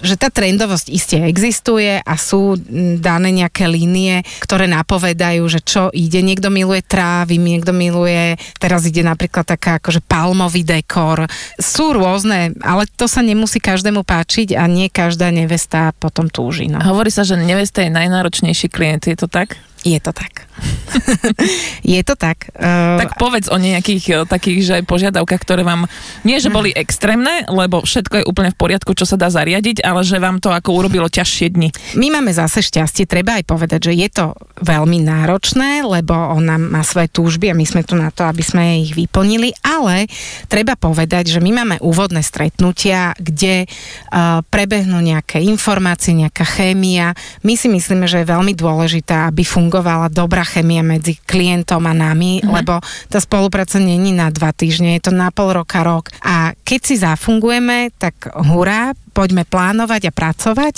že 0.00 0.14
tá 0.14 0.30
trendovosť 0.30 0.86
iste 0.90 1.16
existuje 1.26 1.98
a 1.98 2.14
sú 2.14 2.54
dané 2.98 3.34
nejaké 3.34 3.66
línie, 3.66 4.22
ktoré 4.42 4.70
napovedajú, 4.70 5.42
že 5.50 5.60
čo 5.62 5.90
ide. 5.90 6.22
Niekto 6.22 6.52
miluje 6.52 6.86
trávy, 6.86 7.40
niekto 7.40 7.74
miluje, 7.74 8.38
teraz 8.62 8.86
ide 8.86 9.02
napríklad 9.02 9.46
taká 9.46 9.82
akože 9.82 10.04
palmový 10.06 10.62
dekor. 10.62 11.26
Sú 11.58 11.94
rôzne, 11.94 12.54
ale 12.62 12.86
to 12.94 13.10
sa 13.10 13.22
nemusí 13.24 13.58
každému 13.58 14.06
páčiť 14.06 14.54
a 14.54 14.66
nie 14.70 14.86
každá 14.86 15.34
nevesta 15.34 15.90
potom 15.98 16.30
túži. 16.30 16.70
No. 16.70 16.78
Hovorí 16.82 17.10
sa, 17.10 17.26
že 17.26 17.34
nevesta 17.38 17.82
je 17.82 17.90
najnáročnejší 17.90 18.70
klient, 18.70 19.10
je 19.10 19.18
to 19.18 19.26
tak? 19.26 19.58
Je 19.82 19.96
to 19.96 20.12
tak. 20.12 20.49
je 21.94 22.00
to 22.02 22.14
tak. 22.14 22.50
Uh, 22.54 23.00
Tak 23.00 23.16
povedz 23.16 23.46
o 23.48 23.56
nejakých 23.56 24.04
e, 24.10 24.14
takých, 24.26 24.60
že 24.60 24.76
požiadavkách, 24.84 25.42
ktoré 25.42 25.62
vám 25.62 25.86
nie, 26.26 26.36
že 26.42 26.52
boli 26.52 26.74
extrémne, 26.74 27.46
lebo 27.46 27.82
všetko 27.82 28.22
je 28.22 28.28
úplne 28.28 28.50
v 28.52 28.60
poriadku, 28.60 28.92
čo 28.92 29.06
sa 29.06 29.16
dá 29.16 29.30
zariadiť, 29.32 29.82
ale 29.84 30.02
že 30.04 30.20
vám 30.20 30.42
to 30.42 30.50
ako 30.50 30.76
urobilo 30.76 31.06
ťažšie 31.06 31.46
dni. 31.54 31.68
My 31.96 32.20
máme 32.20 32.34
zase 32.34 32.60
šťastie, 32.60 33.06
treba 33.06 33.38
aj 33.38 33.44
povedať, 33.48 33.90
že 33.90 33.92
je 33.96 34.08
to 34.10 34.26
veľmi 34.60 35.00
náročné, 35.00 35.86
lebo 35.86 36.12
ona 36.12 36.60
má 36.60 36.84
svoje 36.84 37.08
túžby 37.08 37.50
a 37.50 37.58
my 37.58 37.64
sme 37.64 37.82
tu 37.86 37.96
na 37.96 38.12
to, 38.12 38.26
aby 38.26 38.44
sme 38.44 38.84
ich 38.84 38.92
vyplnili, 38.92 39.56
ale 39.64 40.06
treba 40.46 40.76
povedať, 40.76 41.38
že 41.38 41.40
my 41.40 41.50
máme 41.62 41.76
úvodné 41.80 42.20
stretnutia, 42.20 43.16
kde 43.16 43.64
uh, 43.66 44.44
prebehnú 44.46 45.00
nejaké 45.00 45.40
informácie, 45.40 46.12
nejaká 46.12 46.44
chémia. 46.44 47.16
My 47.46 47.56
si 47.56 47.72
myslíme, 47.72 48.04
že 48.04 48.22
je 48.22 48.32
veľmi 48.32 48.52
dôležitá, 48.52 49.30
aby 49.30 49.46
fungovala 49.46 50.12
dobrá 50.12 50.44
chémia 50.50 50.82
medzi 50.82 51.14
klientom 51.22 51.86
a 51.86 51.94
nami, 51.94 52.42
mm-hmm. 52.42 52.50
lebo 52.50 52.82
tá 53.06 53.22
spolupráca 53.22 53.78
není 53.78 54.10
na 54.10 54.34
dva 54.34 54.50
týždne, 54.50 54.98
je 54.98 55.06
to 55.06 55.12
na 55.14 55.30
pol 55.30 55.54
roka, 55.54 55.86
rok. 55.86 56.10
A 56.26 56.58
keď 56.66 56.80
si 56.82 56.94
zafungujeme, 56.98 57.94
tak 57.94 58.26
hurá, 58.50 58.98
poďme 59.14 59.46
plánovať 59.46 60.10
a 60.10 60.12
pracovať, 60.14 60.74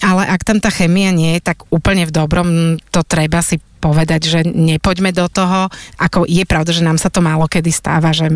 ale 0.00 0.24
ak 0.28 0.40
tam 0.44 0.58
tá 0.60 0.72
chemia 0.72 1.12
nie 1.12 1.36
je, 1.36 1.52
tak 1.52 1.68
úplne 1.68 2.08
v 2.08 2.14
dobrom 2.14 2.48
to 2.88 3.04
treba 3.04 3.44
si 3.44 3.60
povedať, 3.82 4.30
že 4.30 4.40
nepoďme 4.46 5.10
do 5.10 5.26
toho. 5.26 5.66
Ako 5.98 6.22
je 6.30 6.46
pravda, 6.46 6.70
že 6.70 6.86
nám 6.86 7.02
sa 7.02 7.10
to 7.10 7.18
málo 7.18 7.50
kedy 7.50 7.74
stáva, 7.74 8.14
že 8.14 8.30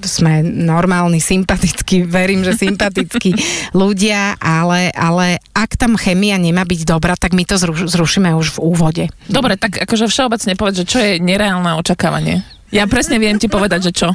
sme 0.00 0.40
normálni, 0.40 1.20
sympatickí, 1.20 2.08
verím, 2.08 2.40
že 2.40 2.56
sympatickí 2.56 3.36
ľudia, 3.76 4.40
ale, 4.40 4.88
ale 4.96 5.36
ak 5.52 5.76
tam 5.76 6.00
chemia 6.00 6.40
nemá 6.40 6.64
byť 6.64 6.88
dobrá, 6.88 7.12
tak 7.20 7.36
my 7.36 7.44
to 7.44 7.60
zruš- 7.60 7.92
zrušíme 7.92 8.32
už 8.32 8.56
v 8.56 8.58
úvode. 8.64 9.04
Dobre, 9.28 9.60
tak 9.60 9.76
akože 9.76 10.08
všeobecne 10.08 10.56
povedz, 10.56 10.80
že 10.80 10.88
čo 10.88 10.98
je 10.98 11.20
nereálne 11.20 11.76
očakávanie. 11.76 12.40
Ja 12.70 12.86
presne 12.86 13.18
viem 13.18 13.34
ti 13.34 13.50
povedať, 13.50 13.90
že 13.90 13.92
čo. 13.92 14.08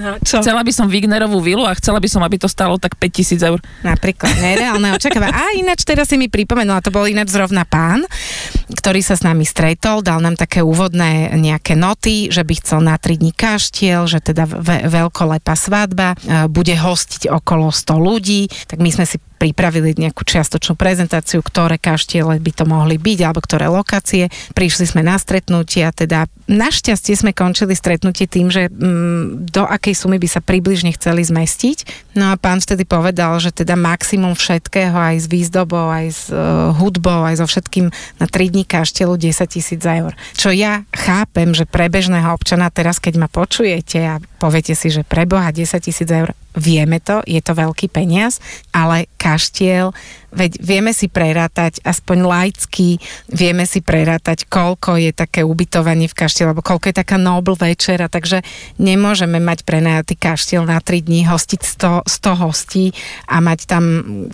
No, 0.00 0.16
čo? 0.24 0.40
Chcela 0.40 0.64
by 0.64 0.72
som 0.72 0.88
Wignerovú 0.88 1.44
vilu 1.44 1.68
a 1.68 1.76
chcela 1.76 2.00
by 2.00 2.08
som, 2.08 2.24
aby 2.24 2.40
to 2.40 2.48
stalo 2.48 2.80
tak 2.80 2.96
5000 2.96 3.36
eur. 3.44 3.60
Napríklad 3.84 4.32
nereálne 4.40 4.96
očakávanie. 4.96 5.36
A 5.36 5.52
ináč 5.60 5.84
teraz 5.84 6.08
si 6.08 6.16
mi 6.16 6.32
pripomenula, 6.32 6.80
to 6.80 6.88
bol 6.88 7.04
ináč 7.04 7.36
zrovna 7.36 7.68
pán, 7.68 8.08
ktorý 8.72 9.04
sa 9.04 9.20
s 9.20 9.22
nami 9.22 9.44
stretol, 9.44 10.00
dal 10.00 10.24
nám 10.24 10.40
také 10.40 10.64
úvodné 10.64 11.36
nejaké 11.36 11.76
noty, 11.76 12.32
že 12.32 12.40
by 12.40 12.54
chcel 12.56 12.80
na 12.80 12.96
3 12.96 13.20
dní 13.20 13.36
kaštiel, 13.36 14.08
že 14.08 14.24
teda 14.24 14.48
ve- 14.48 14.88
veľkolepá 14.88 15.52
svadba, 15.52 16.16
e, 16.16 16.48
bude 16.48 16.72
hostiť 16.72 17.28
okolo 17.28 17.68
100 17.68 18.00
ľudí, 18.00 18.48
tak 18.64 18.80
my 18.80 18.88
sme 18.88 19.04
si 19.04 19.20
pripravili 19.40 19.96
nejakú 19.96 20.20
čiastočnú 20.20 20.76
prezentáciu, 20.76 21.40
ktoré 21.40 21.80
kaštiele 21.80 22.36
by 22.36 22.52
to 22.52 22.64
mohli 22.68 23.00
byť, 23.00 23.18
alebo 23.24 23.40
ktoré 23.40 23.72
lokácie. 23.72 24.28
Prišli 24.52 24.92
sme 24.92 25.00
na 25.00 25.16
stretnutia, 25.16 25.88
teda 25.96 26.28
našťastie 26.44 27.16
sme 27.16 27.32
končili 27.32 27.72
stretnutie 27.72 28.28
tým, 28.28 28.52
že 28.52 28.68
mm, 28.68 29.48
do 29.48 29.64
akej 29.64 29.96
sumy 29.96 30.20
by 30.20 30.28
sa 30.28 30.44
približne 30.44 30.92
chceli 30.92 31.24
zmestiť. 31.24 31.88
No 32.20 32.30
a 32.30 32.38
pán 32.38 32.60
vtedy 32.60 32.84
povedal, 32.84 33.40
že 33.40 33.56
teda 33.56 33.80
maximum 33.80 34.36
všetkého, 34.36 34.92
aj 34.92 35.16
s 35.24 35.26
výzdobou, 35.32 35.88
aj 35.88 36.06
s 36.12 36.22
uh, 36.28 36.76
hudbou, 36.76 37.24
aj 37.24 37.40
so 37.40 37.46
všetkým 37.48 37.88
na 38.20 38.26
3 38.28 38.52
dní 38.52 38.68
kaštielu 38.68 39.16
10 39.16 39.48
tisíc 39.48 39.80
eur. 39.80 40.12
Čo 40.36 40.52
ja 40.52 40.84
chápem, 40.92 41.56
že 41.56 41.64
pre 41.64 41.88
bežného 41.88 42.28
občana 42.36 42.68
teraz, 42.68 43.00
keď 43.00 43.24
ma 43.24 43.28
počujete 43.32 43.98
a 44.04 44.14
poviete 44.42 44.76
si, 44.76 44.92
že 44.92 45.00
pre 45.06 45.24
Boha 45.24 45.48
10 45.48 45.64
tisíc 45.80 46.10
eur, 46.10 46.36
vieme 46.56 46.98
to, 46.98 47.22
je 47.26 47.38
to 47.38 47.52
veľký 47.54 47.90
peniaz, 47.90 48.42
ale 48.74 49.06
kaštiel, 49.18 49.94
veď 50.30 50.62
vieme 50.62 50.92
si 50.94 51.10
prerátať 51.10 51.82
aspoň 51.82 52.18
laicky, 52.26 52.98
vieme 53.30 53.66
si 53.66 53.82
prerátať, 53.82 54.46
koľko 54.46 54.98
je 54.98 55.10
také 55.14 55.42
ubytovanie 55.42 56.06
v 56.06 56.14
kaštiel, 56.14 56.50
alebo 56.50 56.64
koľko 56.64 56.90
je 56.90 56.96
taká 57.02 57.16
nobl 57.18 57.54
večera, 57.58 58.06
takže 58.06 58.42
nemôžeme 58.78 59.42
mať 59.42 59.66
prenajatý 59.66 60.14
kaštiel 60.16 60.66
na 60.66 60.78
3 60.78 61.06
dní, 61.06 61.26
hostiť 61.26 61.60
100, 61.60 62.06
100 62.06 62.42
hostí 62.42 62.86
a 63.26 63.42
mať 63.42 63.60
tam 63.66 63.84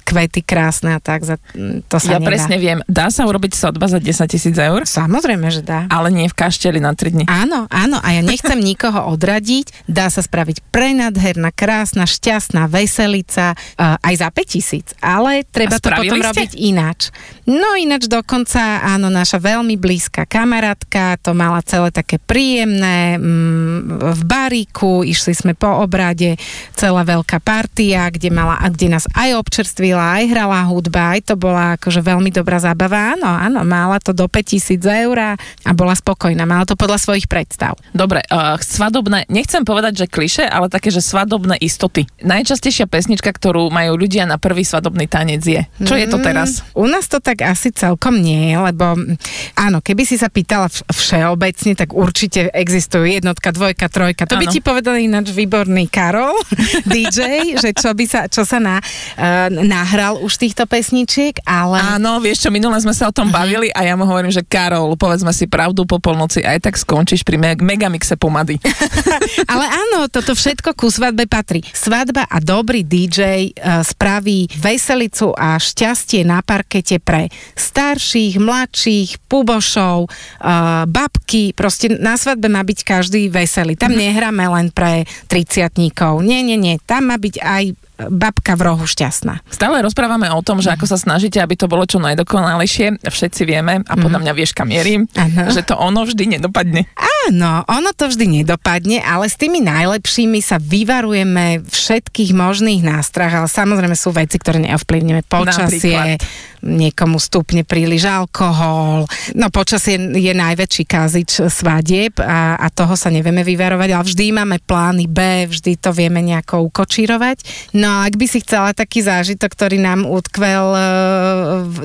kvety 0.05 0.45
krásne 0.45 0.97
a 0.97 1.01
tak, 1.01 1.25
za, 1.25 1.41
to 1.89 1.97
sa 1.97 2.17
ja 2.17 2.21
nedá. 2.21 2.29
presne 2.29 2.57
viem, 2.61 2.79
dá 2.87 3.09
sa 3.09 3.25
urobiť 3.25 3.57
svadba 3.57 3.89
za 3.89 3.99
10 3.99 4.29
tisíc 4.29 4.57
eur, 4.57 4.85
Samozrejme, 4.85 5.49
že 5.49 5.63
dá. 5.65 5.89
ale 5.89 6.13
nie 6.13 6.29
v 6.29 6.37
kašteli 6.37 6.79
na 6.79 6.93
3 6.93 7.15
dni. 7.17 7.25
Áno, 7.27 7.67
áno, 7.73 7.97
a 8.01 8.09
ja 8.13 8.23
nechcem 8.23 8.59
nikoho 8.71 9.09
odradiť. 9.17 9.89
Dá 9.89 10.13
sa 10.13 10.21
spraviť 10.21 10.61
prenadherná, 10.69 11.51
krásna, 11.55 12.05
šťastná 12.05 12.69
veselica 12.69 13.55
uh, 13.57 13.97
aj 14.03 14.15
za 14.21 14.29
5000, 14.29 14.99
ale 15.01 15.47
treba 15.49 15.79
to 15.87 15.91
spravili 15.95 16.11
potom 16.11 16.19
ste? 16.19 16.29
robiť 16.29 16.51
ináč. 16.59 17.01
No 17.47 17.79
ináč 17.79 18.11
dokonca, 18.11 18.83
áno, 18.83 19.07
naša 19.07 19.39
veľmi 19.39 19.79
blízka 19.79 20.27
kamarátka 20.27 21.15
to 21.23 21.31
mala 21.31 21.63
celé 21.63 21.95
také 21.95 22.19
príjemné 22.19 23.23
mm, 23.23 24.03
v 24.19 24.23
baríku, 24.27 25.07
išli 25.07 25.31
sme 25.31 25.55
po 25.55 25.71
obrade, 25.79 26.35
celá 26.75 27.07
veľká 27.07 27.39
partia, 27.39 28.11
kde, 28.11 28.35
mala, 28.35 28.59
a 28.59 28.67
kde 28.67 28.91
nás 28.91 29.07
aj 29.15 29.39
občerstvila, 29.39 30.19
aj 30.19 30.25
hrala 30.27 30.67
hudba, 30.67 31.15
aj 31.15 31.31
to 31.31 31.35
bola 31.39 31.79
akože 31.79 32.03
veľmi 32.03 32.35
dobrá 32.35 32.59
zábava. 32.59 33.15
Áno, 33.15 33.31
áno, 33.31 33.63
mala 33.63 34.03
to 34.03 34.11
do 34.11 34.27
5000 34.27 35.07
eur 35.07 35.39
a 35.39 35.71
bola 35.71 35.95
spokojná, 35.95 36.43
mala 36.51 36.67
to 36.67 36.75
podľa 36.75 36.99
svojich 36.99 37.31
predstav. 37.31 37.79
Dobre, 37.95 38.27
uh, 38.27 38.59
svadobné, 38.59 39.31
nechcem 39.31 39.63
povedať, 39.63 40.03
že 40.03 40.07
kliše, 40.11 40.43
ale 40.43 40.67
také, 40.67 40.91
že 40.91 40.99
svadobné 40.99 41.63
istoty. 41.63 42.11
Najčastejšia 42.27 42.91
pesnička, 42.91 43.31
ktorú 43.31 43.71
majú 43.71 43.95
ľudia 43.95 44.27
na 44.27 44.35
prvý 44.35 44.67
svadobný 44.67 45.07
tanec 45.07 45.47
je. 45.47 45.63
Čo 45.87 45.95
je 45.95 46.11
to 46.11 46.19
teraz? 46.19 46.67
Mm, 46.75 46.83
u 46.83 46.87
nás 46.91 47.07
to 47.07 47.23
tak 47.23 47.36
asi 47.43 47.73
celkom 47.73 48.21
nie, 48.21 48.55
lebo 48.57 48.97
mm, 48.97 49.17
áno, 49.59 49.81
keby 49.81 50.07
si 50.07 50.17
sa 50.17 50.29
pýtala 50.29 50.69
všeobecne, 50.71 51.73
tak 51.77 51.93
určite 51.97 52.49
existujú 52.53 53.09
jednotka, 53.09 53.53
dvojka, 53.53 53.89
trojka. 53.89 54.29
To 54.29 54.39
by 54.39 54.47
Áno. 54.49 54.55
ti 54.55 54.61
povedal 54.61 55.01
ináč 55.01 55.33
výborný 55.33 55.89
Karol, 55.89 56.37
DJ, 56.93 57.55
že 57.59 57.73
čo 57.73 57.93
by 57.93 58.05
sa, 58.05 58.21
čo 58.29 58.45
sa 58.45 58.61
na, 58.61 58.79
uh, 58.81 59.49
nahral 59.51 60.21
už 60.21 60.37
týchto 60.41 60.65
pesničiek, 60.69 61.41
ale... 61.45 61.81
Áno, 61.99 62.21
vieš 62.23 62.47
čo, 62.47 62.49
minule 62.53 62.77
sme 62.81 62.93
sa 62.93 63.09
o 63.09 63.15
tom 63.15 63.29
bavili 63.33 63.73
a 63.73 63.85
ja 63.85 63.97
mu 63.97 64.05
hovorím, 64.05 64.33
že 64.33 64.45
Karol, 64.45 64.95
povedzme 64.95 65.33
si 65.33 65.49
pravdu 65.49 65.89
po 65.89 65.99
polnoci, 65.99 66.45
aj 66.45 66.69
tak 66.71 66.75
skončíš 66.77 67.25
pri 67.25 67.37
me- 67.41 67.61
megamixe 67.61 68.15
pomady. 68.21 68.61
Ale 69.53 69.65
áno, 69.67 70.07
toto 70.13 70.37
všetko 70.37 70.77
ku 70.77 70.93
svadbe 70.93 71.27
patrí. 71.27 71.65
Svadba 71.73 72.29
a 72.29 72.39
dobrý 72.39 72.85
DJ 72.85 73.53
uh, 73.57 73.83
spraví 73.83 74.49
veselicu 74.55 75.33
a 75.35 75.57
šťastie 75.57 76.23
na 76.23 76.41
parkete 76.41 76.99
pre 77.03 77.26
starších, 77.55 78.41
mladších, 78.41 79.23
pubošov, 79.31 80.09
uh, 80.09 80.85
babky. 80.85 81.53
Proste 81.57 81.93
na 81.97 82.19
svadbe 82.19 82.51
má 82.51 82.67
byť 82.67 82.79
každý 82.83 83.29
veselý. 83.33 83.79
Tam 83.79 83.95
nehráme 83.95 84.45
len 84.49 84.69
pre 84.75 85.07
triciatníkov. 85.31 86.25
Nie, 86.25 86.43
nie, 86.43 86.59
nie. 86.59 86.77
Tam 86.85 87.09
má 87.09 87.17
byť 87.17 87.37
aj 87.41 87.65
babka 87.97 88.55
v 88.55 88.63
rohu 88.73 88.85
šťastná. 88.85 89.41
Stále 89.49 89.81
rozprávame 89.81 90.29
o 90.29 90.45
tom, 90.45 90.61
že 90.61 90.69
ako 90.69 90.85
sa 90.85 91.01
snažíte, 91.01 91.41
aby 91.41 91.57
to 91.57 91.65
bolo 91.65 91.89
čo 91.89 91.97
najdokonalejšie. 91.97 93.01
Všetci 93.01 93.43
vieme, 93.49 93.81
a 93.81 93.95
podľa 93.97 94.21
mňa 94.21 94.33
vieš, 94.37 94.53
kam 94.53 94.69
mierím, 94.69 95.09
Áno. 95.17 95.49
že 95.49 95.65
to 95.65 95.75
ono 95.77 96.05
vždy 96.05 96.37
nedopadne. 96.37 96.85
Áno, 97.27 97.65
ono 97.65 97.91
to 97.97 98.13
vždy 98.13 98.43
nedopadne, 98.43 99.01
ale 99.01 99.33
s 99.33 99.41
tými 99.41 99.65
najlepšími 99.65 100.39
sa 100.45 100.61
vyvarujeme 100.61 101.65
všetkých 101.65 102.37
možných 102.37 102.85
nástrah, 102.85 103.33
ale 103.33 103.49
samozrejme 103.49 103.97
sú 103.97 104.13
veci, 104.13 104.37
ktoré 104.37 104.61
neovplyvníme. 104.61 105.25
Počasie, 105.27 106.21
niekomu 106.67 107.23
stupne 107.23 107.63
príliš 107.63 108.05
alkohol. 108.11 109.07
No 109.39 109.47
počasie 109.55 109.97
je 109.99 110.33
najväčší 110.35 110.85
kazič 110.85 111.47
svadieb 111.47 112.19
a, 112.19 112.59
a 112.59 112.67
toho 112.75 112.99
sa 112.99 113.09
nevieme 113.09 113.47
vyvarovať, 113.47 113.89
ale 113.95 114.05
vždy 114.05 114.25
máme 114.35 114.57
plány 114.67 115.07
B, 115.07 115.47
vždy 115.47 115.79
to 115.79 115.95
vieme 115.95 116.21
nejako 116.21 116.67
ukočírovať. 116.67 117.71
No 117.79 117.86
a 117.87 118.03
ak 118.03 118.19
by 118.19 118.27
si 118.27 118.43
chcela 118.43 118.75
taký 118.75 119.07
zážitok, 119.07 119.55
ktorý 119.55 119.79
nám 119.79 120.03
utkvel, 120.03 120.67
e, 120.75 120.81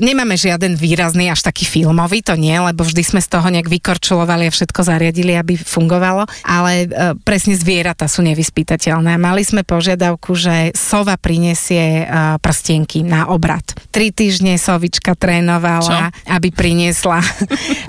nemáme 0.02 0.34
žiaden 0.34 0.74
výrazný, 0.74 1.30
až 1.30 1.46
taký 1.46 1.62
filmový, 1.62 2.26
to 2.26 2.34
nie, 2.34 2.58
lebo 2.58 2.82
vždy 2.82 3.06
sme 3.06 3.20
z 3.22 3.30
toho 3.30 3.46
nejak 3.46 3.70
vykorčulovali 3.70 4.50
a 4.50 4.54
všetko 4.54 4.82
zariadili, 4.82 5.38
aby 5.38 5.54
fungovalo, 5.54 6.26
ale 6.42 6.72
e, 6.84 6.86
presne 7.22 7.54
zvieratá 7.54 8.10
sú 8.10 8.26
nevyspytateľné. 8.26 9.14
Mali 9.14 9.46
sme 9.46 9.62
požiadavku, 9.62 10.34
že 10.34 10.74
sova 10.74 11.14
prinesie 11.14 12.02
e, 12.02 12.04
prstienky 12.42 13.06
na 13.06 13.30
obrad. 13.30 13.62
Tri 13.94 14.10
týždne 14.10 14.58
sovička 14.58 15.14
trénovala, 15.14 16.10
Čo? 16.10 16.34
aby 16.34 16.48
priniesla 16.50 17.22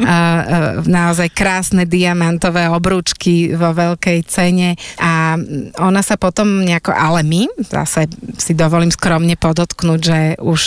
naozaj 0.85 1.33
krásne 1.33 1.89
diamantové 1.89 2.69
obrúčky 2.69 3.55
vo 3.57 3.73
veľkej 3.73 4.19
cene 4.29 4.77
a 5.01 5.35
ona 5.81 6.01
sa 6.05 6.19
potom 6.19 6.61
nejako, 6.61 6.93
ale 6.93 7.25
my, 7.25 7.49
zase 7.63 8.02
si 8.37 8.53
dovolím 8.53 8.91
skromne 8.93 9.35
podotknúť, 9.35 9.99
že 10.01 10.19
už 10.41 10.61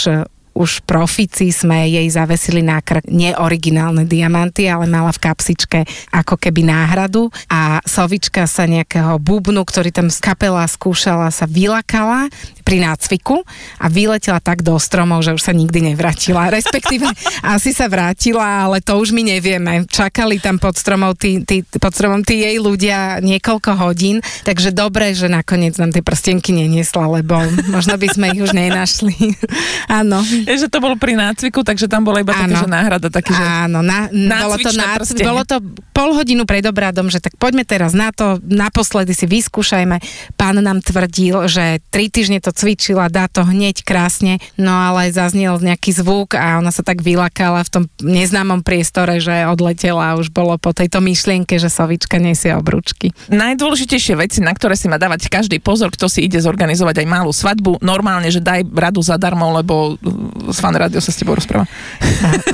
už 0.57 0.81
profici 0.89 1.53
sme 1.53 1.85
jej 1.85 2.09
zavesili 2.09 2.65
na 2.65 2.81
krk 2.81 3.05
neoriginálne 3.05 4.09
diamanty, 4.09 4.65
ale 4.65 4.89
mala 4.89 5.13
v 5.13 5.21
kapsičke 5.21 5.85
ako 6.09 6.33
keby 6.33 6.65
náhradu. 6.65 7.29
A 7.45 7.77
Sovička 7.85 8.49
sa 8.49 8.65
nejakého 8.65 9.21
bubnu, 9.21 9.61
ktorý 9.61 9.93
tam 9.93 10.09
z 10.09 10.17
kapela 10.17 10.65
skúšala, 10.65 11.29
sa 11.29 11.45
vylakala 11.45 12.33
pri 12.67 12.83
nácviku 12.83 13.47
a 13.79 13.87
vyletela 13.87 14.43
tak 14.43 14.59
do 14.59 14.75
stromov, 14.75 15.23
že 15.23 15.31
už 15.31 15.39
sa 15.39 15.55
nikdy 15.55 15.95
nevrátila. 15.95 16.51
Respektíve 16.59 17.07
asi 17.39 17.71
sa 17.71 17.87
vrátila, 17.87 18.67
ale 18.67 18.83
to 18.83 18.99
už 18.99 19.15
my 19.15 19.23
nevieme. 19.23 19.87
Čakali 19.87 20.43
tam 20.43 20.59
pod, 20.59 20.75
stromov 20.75 21.15
tí, 21.15 21.39
tí, 21.47 21.63
pod 21.63 21.95
stromom 21.95 22.27
tí 22.27 22.43
jej 22.43 22.59
ľudia 22.59 23.23
niekoľko 23.23 23.79
hodín, 23.79 24.19
takže 24.43 24.75
dobre, 24.75 25.15
že 25.15 25.31
nakoniec 25.31 25.79
nám 25.79 25.95
tie 25.95 26.03
prstenky 26.03 26.51
neniesla, 26.51 27.07
lebo 27.07 27.39
možno 27.71 27.95
by 27.95 28.07
sme 28.11 28.35
ich 28.35 28.43
už 28.43 28.51
nenašli. 28.51 29.15
Áno. 30.03 30.19
Je, 30.27 30.59
že 30.59 30.67
to 30.67 30.83
bolo 30.83 30.99
pri 30.99 31.15
nácviku, 31.15 31.63
takže 31.63 31.87
tam 31.87 32.03
bola 32.03 32.19
iba 32.19 32.35
také, 32.35 32.51
Áno. 32.51 32.67
že 32.67 32.67
náhrada, 32.67 33.07
taký, 33.07 33.31
že... 33.31 33.43
Áno, 33.47 33.79
na, 33.79 34.11
bolo, 34.11 34.59
to 34.59 34.71
prstenie. 34.75 35.23
bolo 35.23 35.41
to 35.47 35.63
pol 35.95 36.11
hodinu 36.11 36.43
pred 36.43 36.65
obradom, 36.67 37.07
že 37.07 37.23
tak 37.23 37.39
poďme 37.39 37.63
teraz 37.63 37.95
na 37.95 38.11
to, 38.11 38.43
naposledy 38.43 39.15
si 39.15 39.23
vyskúšajme. 39.23 40.03
Pán 40.35 40.59
nám 40.59 40.83
tvrdil, 40.83 41.47
že 41.47 41.79
tri 41.93 42.09
týždne 42.09 42.41
to 42.41 42.56
cvičila, 42.57 43.13
dá 43.13 43.29
to 43.29 43.45
hneď 43.45 43.85
krásne, 43.85 44.41
no 44.57 44.73
ale 44.73 45.13
zaznel 45.13 45.61
nejaký 45.61 45.93
zvuk 45.93 46.33
a 46.33 46.57
ona 46.57 46.73
sa 46.73 46.81
tak 46.81 47.05
vylakala 47.05 47.61
v 47.61 47.69
tom 47.69 47.83
neznámom 48.01 48.65
priestore, 48.65 49.21
že 49.21 49.45
odletela 49.45 50.13
a 50.13 50.17
už 50.17 50.33
bolo 50.33 50.57
po 50.57 50.73
tejto 50.73 50.97
myšlienke, 50.97 51.61
že 51.61 51.69
sovička 51.69 52.17
nesie 52.17 52.57
obručky. 52.57 53.13
Najdôležitejšie 53.29 54.17
veci, 54.17 54.41
na 54.41 54.57
ktoré 54.57 54.73
si 54.73 54.89
má 54.89 54.97
dávať 54.97 55.29
každý 55.29 55.61
pozor, 55.61 55.93
kto 55.93 56.09
si 56.09 56.25
ide 56.25 56.41
zorganizovať 56.41 57.05
aj 57.05 57.07
malú 57.07 57.29
svadbu, 57.29 57.77
normálne, 57.85 58.33
že 58.33 58.41
daj 58.41 58.65
radu 58.73 59.05
zadarmo, 59.05 59.53
lebo 59.61 59.93
uh, 59.93 60.49
z 60.49 60.57
fan 60.57 60.73
rádio 60.73 61.03
sa 61.03 61.13
s 61.13 61.19
tebou 61.21 61.37
rozpráva. 61.37 61.69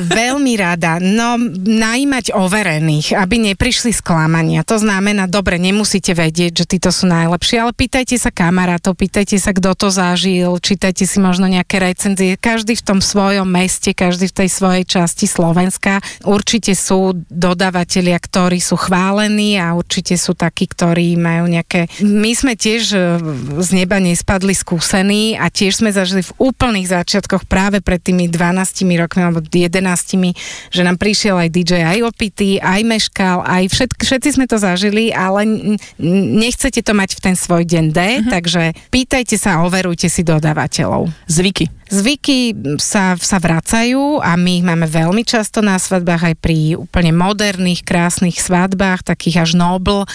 Veľmi 0.01 0.57
rada. 0.59 0.97
No, 0.99 1.39
najímať 1.63 2.35
overených, 2.35 3.15
aby 3.15 3.53
neprišli 3.53 3.93
sklamania. 3.93 4.65
To 4.67 4.81
znamená, 4.81 5.29
dobre, 5.29 5.61
nemusíte 5.61 6.11
vedieť, 6.17 6.65
že 6.65 6.65
títo 6.65 6.89
sú 6.89 7.07
najlepší, 7.07 7.61
ale 7.61 7.71
pýtajte 7.71 8.17
sa 8.17 8.33
kamarátov, 8.33 8.97
pýtajte 8.97 9.37
sa, 9.37 9.53
kto 9.53 9.77
to 9.77 9.92
zažil, 9.93 10.57
čítajte 10.57 11.05
si 11.05 11.21
možno 11.21 11.45
nejaké 11.45 11.77
recenzie. 11.77 12.33
Každý 12.33 12.73
v 12.73 12.83
tom 12.83 12.99
svojom 12.99 13.45
meste, 13.45 13.93
každý 13.93 14.33
v 14.33 14.37
tej 14.43 14.49
svojej 14.49 14.83
časti 14.89 15.29
Slovenska. 15.29 16.01
Určite 16.25 16.73
sú 16.73 17.13
dodávateľia, 17.29 18.17
ktorí 18.17 18.57
sú 18.57 18.73
chválení 18.73 19.61
a 19.61 19.77
určite 19.77 20.17
sú 20.17 20.33
takí, 20.33 20.65
ktorí 20.65 21.13
majú 21.13 21.45
nejaké... 21.45 21.85
My 22.01 22.33
sme 22.33 22.57
tiež 22.57 22.83
e, 22.91 22.99
z 23.61 23.69
neba 23.77 24.01
nespadli 24.01 24.57
skúsení 24.57 25.37
a 25.37 25.53
tiež 25.53 25.85
sme 25.85 25.93
zažili 25.93 26.25
v 26.25 26.35
úplných 26.41 26.89
začiatkoch 26.89 27.45
práve 27.45 27.85
pred 27.85 28.01
tými 28.01 28.25
12 28.25 28.81
rokmi 28.97 29.21
alebo 29.21 29.39
11, 29.45 30.73
že 30.73 30.81
nám 30.81 30.97
prišiel 30.97 31.37
aj 31.37 31.49
DJ 31.53 31.83
aj 31.83 31.99
opitý, 32.07 32.57
aj 32.57 32.81
meškal, 32.87 33.43
aj 33.43 33.69
všetk, 33.69 33.97
všetci 34.01 34.29
sme 34.39 34.45
to 34.47 34.57
zažili, 34.57 35.11
ale 35.11 35.43
nechcete 35.99 36.79
to 36.81 36.93
mať 36.95 37.19
v 37.19 37.21
ten 37.21 37.35
svoj 37.35 37.67
deň 37.67 37.85
D, 37.91 37.99
uh-huh. 37.99 38.31
takže 38.31 38.73
pýtajte 38.89 39.35
sa 39.35 39.59
a 39.59 39.67
overujte 39.83 40.07
si 40.07 40.23
dodávateľov. 40.23 41.11
Zvyky. 41.27 41.67
Zvyky 41.91 42.55
sa, 42.79 43.19
sa 43.19 43.37
vracajú 43.41 44.23
a 44.23 44.33
my 44.39 44.61
ich 44.61 44.65
máme 44.65 44.87
veľmi 44.87 45.27
často 45.27 45.59
na 45.59 45.75
svadbách 45.75 46.33
aj 46.33 46.35
pri 46.39 46.57
úplne 46.79 47.11
moderných, 47.11 47.83
krásnych 47.83 48.39
svadbách, 48.39 49.03
takých 49.03 49.43
až 49.43 49.51
nobl, 49.59 50.03
e, 50.03 50.07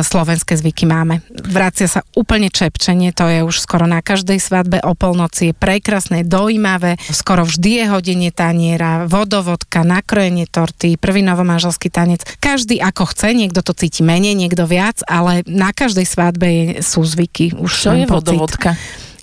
slovenské 0.00 0.56
zvyky 0.56 0.88
máme. 0.88 1.20
Vracia 1.30 1.86
sa 1.86 2.00
úplne 2.16 2.48
čepčenie, 2.48 3.12
to 3.12 3.28
je 3.28 3.44
už 3.44 3.60
skoro 3.60 3.84
na 3.84 4.00
každej 4.00 4.40
svadbe 4.40 4.80
o 4.80 4.96
polnoci, 4.96 5.50
je 5.50 5.54
prekrasné, 5.54 6.24
dojímavé, 6.24 6.96
skoro 7.12 7.44
vždy 7.44 7.82
je 7.82 7.84
hodenie 7.90 8.30
taniera, 8.32 9.04
vodovodka, 9.04 9.84
nakrojenie 9.84 10.48
torty, 10.48 10.96
prvý 10.96 11.20
novomanželský 11.20 11.92
tanec. 11.92 12.24
Každý 12.40 12.80
ako 12.80 13.12
chce, 13.12 13.36
niekto 13.36 13.60
to 13.60 13.76
cíti 13.76 14.00
menej, 14.00 14.34
niekto 14.34 14.64
viac, 14.64 15.04
ale 15.04 15.44
na 15.44 15.70
každej 15.70 16.06
svadbe 16.08 16.46
je, 16.48 16.64
sú 16.80 17.04
zvyky. 17.04 17.54
Už 17.56 17.70
Čo 17.70 17.92
je 17.92 18.06
pocit. 18.08 18.34
vodovodka? 18.34 18.72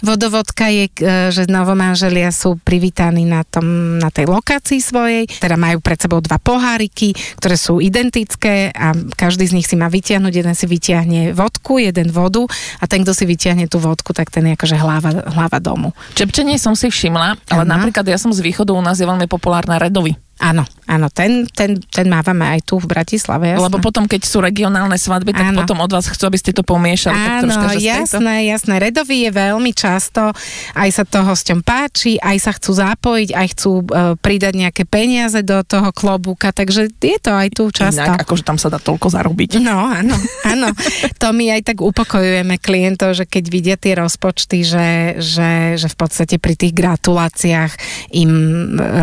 Vodovodka 0.01 0.67
je, 0.73 0.89
e, 0.89 1.29
že 1.29 1.45
novomanželia 1.45 2.33
sú 2.33 2.57
privítaní 2.61 3.25
na, 3.25 3.45
tom, 3.45 3.97
na 4.01 4.09
tej 4.09 4.29
lokácii 4.29 4.81
svojej, 4.81 5.29
teda 5.39 5.55
majú 5.57 5.77
pred 5.79 6.01
sebou 6.01 6.19
dva 6.19 6.41
poháriky, 6.41 7.13
ktoré 7.37 7.55
sú 7.55 7.77
identické 7.77 8.73
a 8.73 8.97
každý 9.15 9.45
z 9.45 9.55
nich 9.57 9.69
si 9.69 9.77
má 9.77 9.87
vytiahnuť, 9.87 10.33
jeden 10.33 10.55
si 10.57 10.65
vytiahne 10.65 11.21
vodku, 11.37 11.77
jeden 11.77 12.09
vodu 12.09 12.45
a 12.81 12.85
ten, 12.89 13.05
kto 13.05 13.13
si 13.13 13.29
vytiahne 13.29 13.69
tú 13.69 13.77
vodku, 13.77 14.11
tak 14.11 14.33
ten 14.33 14.49
je 14.49 14.57
akože 14.57 14.77
hlava, 14.77 15.11
hlava 15.31 15.57
domu. 15.61 15.93
Čepčenie 16.17 16.57
som 16.57 16.73
si 16.73 16.89
všimla, 16.89 17.37
ale 17.53 17.63
Áno. 17.63 17.71
napríklad 17.77 18.05
ja 18.09 18.17
som 18.17 18.33
z 18.33 18.41
východu, 18.41 18.73
u 18.73 18.81
nás 18.81 18.97
je 18.97 19.05
veľmi 19.05 19.29
populárna 19.29 19.77
redovi. 19.77 20.17
Áno, 20.41 20.65
áno, 20.89 21.05
ten, 21.13 21.45
ten, 21.53 21.77
ten 21.77 22.09
mávame 22.09 22.57
aj 22.57 22.65
tu 22.65 22.81
v 22.81 22.89
Bratislave, 22.89 23.53
jasné. 23.53 23.61
Lebo 23.61 23.77
potom, 23.77 24.09
keď 24.09 24.25
sú 24.25 24.41
regionálne 24.41 24.97
svadby, 24.97 25.37
tak 25.37 25.53
Áno. 25.53 25.61
potom 25.61 25.77
od 25.77 25.93
vás 25.93 26.09
chcú, 26.09 26.33
aby 26.33 26.41
ste 26.41 26.49
to 26.49 26.65
pomiešali. 26.65 27.13
tak 27.13 27.29
Áno, 27.29 27.41
troška, 27.45 27.67
že 27.69 27.77
z 27.77 27.77
tejto- 27.77 27.93
jasné, 27.93 28.35
jasné. 28.49 28.73
Redový 28.81 29.17
je 29.29 29.31
veľmi 29.37 29.71
často, 29.77 30.33
aj 30.73 30.89
sa 30.89 31.03
to 31.05 31.21
hosťom 31.21 31.61
páči, 31.61 32.17
aj 32.17 32.37
sa 32.41 32.51
chcú 32.57 32.73
zapojiť, 32.73 33.29
aj 33.37 33.47
chcú 33.53 33.71
uh, 33.85 34.17
pridať 34.17 34.53
nejaké 34.57 34.83
peniaze 34.89 35.37
do 35.45 35.61
toho 35.61 35.93
klobúka, 35.93 36.49
takže 36.49 36.89
je 36.89 37.17
to 37.21 37.31
aj 37.37 37.47
tu 37.53 37.69
často. 37.69 38.01
Inak, 38.01 38.25
akože 38.25 38.41
tam 38.41 38.57
sa 38.57 38.73
dá 38.73 38.81
toľko 38.81 39.13
zarobiť. 39.13 39.61
No, 39.61 39.93
áno, 39.93 40.17
áno. 40.41 40.73
To 41.21 41.29
my 41.37 41.53
aj 41.53 41.69
tak 41.69 41.85
upokojujeme 41.85 42.57
klientov, 42.57 43.13
že 43.13 43.29
keď 43.29 43.43
vidia 43.45 43.75
tie 43.77 43.93
rozpočty, 43.93 44.65
že, 44.65 45.21
že, 45.21 45.77
že 45.77 45.85
v 45.85 45.97
podstate 46.01 46.41
pri 46.41 46.57
tých 46.57 46.73
gratuláciách 46.73 47.71
im 48.17 48.31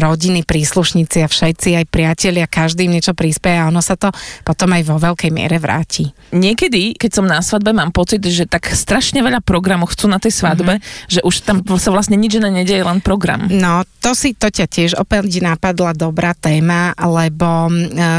rodiny, 0.02 0.42
príslušníci 0.42 1.22
a 1.22 1.27
všetci, 1.28 1.78
aj 1.78 1.86
priatelia, 1.92 2.48
každý 2.48 2.88
im 2.88 2.96
niečo 2.96 3.12
prispieje 3.12 3.60
a 3.60 3.68
ono 3.68 3.84
sa 3.84 3.94
to 3.94 4.08
potom 4.42 4.72
aj 4.72 4.82
vo 4.82 4.96
veľkej 4.96 5.30
miere 5.30 5.60
vráti. 5.60 6.10
Niekedy, 6.32 6.96
keď 6.96 7.10
som 7.12 7.28
na 7.28 7.44
svadbe, 7.44 7.70
mám 7.70 7.92
pocit, 7.92 8.20
že 8.24 8.48
tak 8.48 8.68
strašne 8.72 9.20
veľa 9.20 9.44
programov 9.44 9.92
chcú 9.92 10.08
na 10.08 10.16
tej 10.16 10.32
svadbe, 10.34 10.80
Mhm. 10.80 10.84
že 11.08 11.20
už 11.22 11.34
tam 11.44 11.60
sa 11.76 11.92
vlastne 11.92 12.16
nič 12.16 12.40
iné 12.40 12.50
nedieje, 12.50 12.82
len 12.82 12.98
program. 13.04 13.46
No, 13.48 13.84
to 14.00 14.16
si, 14.16 14.32
to 14.32 14.48
ťa 14.48 14.66
tiež 14.66 14.90
opäť 14.96 15.40
napadla 15.40 15.92
dobrá 15.92 16.32
téma, 16.32 16.96
lebo 16.96 17.68
e, 17.68 17.72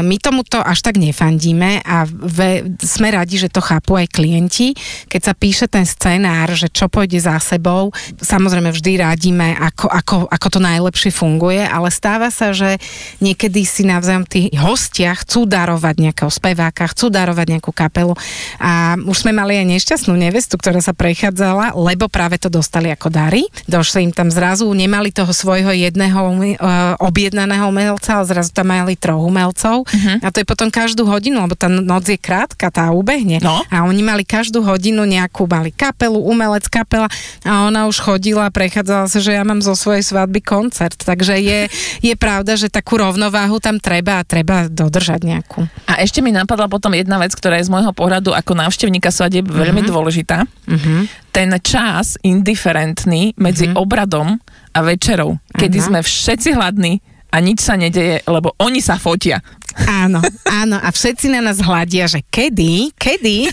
my 0.06 0.16
tomuto 0.22 0.62
až 0.62 0.86
tak 0.86 0.96
nefandíme 0.96 1.82
a 1.82 2.06
ve, 2.06 2.62
sme 2.78 3.10
radi, 3.10 3.36
že 3.40 3.50
to 3.50 3.58
chápu 3.58 3.98
aj 3.98 4.06
klienti. 4.12 4.72
Keď 5.10 5.20
sa 5.20 5.34
píše 5.34 5.66
ten 5.66 5.82
scenár, 5.82 6.52
že 6.54 6.70
čo 6.70 6.86
pôjde 6.86 7.18
za 7.18 7.40
sebou, 7.42 7.90
samozrejme 8.20 8.70
vždy 8.70 9.00
radíme, 9.00 9.56
ako, 9.56 9.86
ako, 9.90 10.16
ako 10.30 10.46
to 10.52 10.60
najlepšie 10.60 11.10
funguje, 11.10 11.64
ale 11.64 11.88
stáva 11.90 12.28
sa, 12.30 12.52
že 12.54 12.78
niekedy 13.22 13.62
si 13.66 13.86
navzájom 13.86 14.24
tí 14.26 14.50
hostia 14.56 15.12
chcú 15.14 15.44
darovať 15.44 15.94
nejakého 16.10 16.30
speváka, 16.30 16.88
chcú 16.90 17.12
darovať 17.12 17.58
nejakú 17.58 17.72
kapelu 17.74 18.14
a 18.60 18.96
už 18.96 19.26
sme 19.26 19.32
mali 19.36 19.58
aj 19.60 19.66
nešťastnú 19.66 20.14
nevestu, 20.16 20.56
ktorá 20.56 20.80
sa 20.80 20.96
prechádzala, 20.96 21.76
lebo 21.76 22.06
práve 22.06 22.40
to 22.40 22.52
dostali 22.52 22.92
ako 22.92 23.12
dary. 23.12 23.46
Došli 23.66 24.08
im 24.08 24.12
tam 24.14 24.28
zrazu, 24.32 24.66
nemali 24.70 25.10
toho 25.10 25.30
svojho 25.30 25.70
jedného 25.72 26.20
uh, 26.20 26.96
objednaného 27.00 27.68
umelca, 27.68 28.20
ale 28.20 28.26
zrazu 28.28 28.50
tam 28.54 28.72
mali 28.72 28.94
troch 28.94 29.20
umelcov 29.20 29.84
uh-huh. 29.84 30.16
a 30.22 30.28
to 30.32 30.42
je 30.42 30.46
potom 30.46 30.68
každú 30.70 31.04
hodinu, 31.06 31.42
lebo 31.42 31.58
tá 31.58 31.66
noc 31.68 32.06
je 32.06 32.18
krátka, 32.20 32.70
tá 32.70 32.92
ubehne. 32.94 33.42
No. 33.42 33.62
A 33.68 33.84
oni 33.84 34.02
mali 34.04 34.22
každú 34.22 34.62
hodinu 34.62 35.02
nejakú, 35.04 35.48
mali 35.50 35.74
kapelu, 35.74 36.16
umelec, 36.16 36.66
kapela 36.70 37.10
a 37.42 37.66
ona 37.66 37.90
už 37.90 37.98
chodila, 38.00 38.52
prechádzala 38.52 39.10
sa, 39.10 39.18
že 39.18 39.34
ja 39.34 39.42
mám 39.42 39.64
zo 39.64 39.74
svojej 39.74 40.04
svadby 40.06 40.40
koncert. 40.44 40.96
Takže 40.96 41.38
je, 41.40 41.60
je 42.04 42.14
pravda, 42.14 42.54
že 42.54 42.72
takú 42.80 42.96
rovnováhu 42.96 43.60
tam 43.60 43.76
treba 43.76 44.24
a 44.24 44.26
treba 44.26 44.64
dodržať 44.64 45.20
nejakú. 45.20 45.68
A 45.84 46.00
ešte 46.00 46.24
mi 46.24 46.32
napadla 46.32 46.64
potom 46.64 46.96
jedna 46.96 47.20
vec, 47.20 47.36
ktorá 47.36 47.60
je 47.60 47.68
z 47.68 47.72
môjho 47.76 47.92
pohľadu 47.92 48.32
ako 48.32 48.56
návštevníka 48.56 49.12
svadeb 49.12 49.44
mm-hmm. 49.44 49.60
veľmi 49.60 49.82
dôležitá. 49.84 50.48
Mm-hmm. 50.48 51.00
Ten 51.28 51.52
čas 51.60 52.16
indiferentný 52.24 53.36
medzi 53.36 53.68
mm-hmm. 53.68 53.82
obradom 53.84 54.40
a 54.72 54.78
večerou, 54.80 55.36
kedy 55.52 55.76
Aha. 55.76 55.86
sme 55.92 55.98
všetci 56.00 56.56
hladní 56.56 57.04
a 57.30 57.36
nič 57.38 57.62
sa 57.62 57.76
nedeje, 57.76 58.24
lebo 58.26 58.56
oni 58.58 58.80
sa 58.80 58.96
fotia. 58.96 59.44
Áno, 59.86 60.20
áno. 60.48 60.76
A 60.80 60.88
všetci 60.92 61.32
na 61.32 61.40
nás 61.40 61.60
hľadia, 61.60 62.08
že 62.10 62.20
kedy, 62.26 62.92
kedy. 62.96 63.48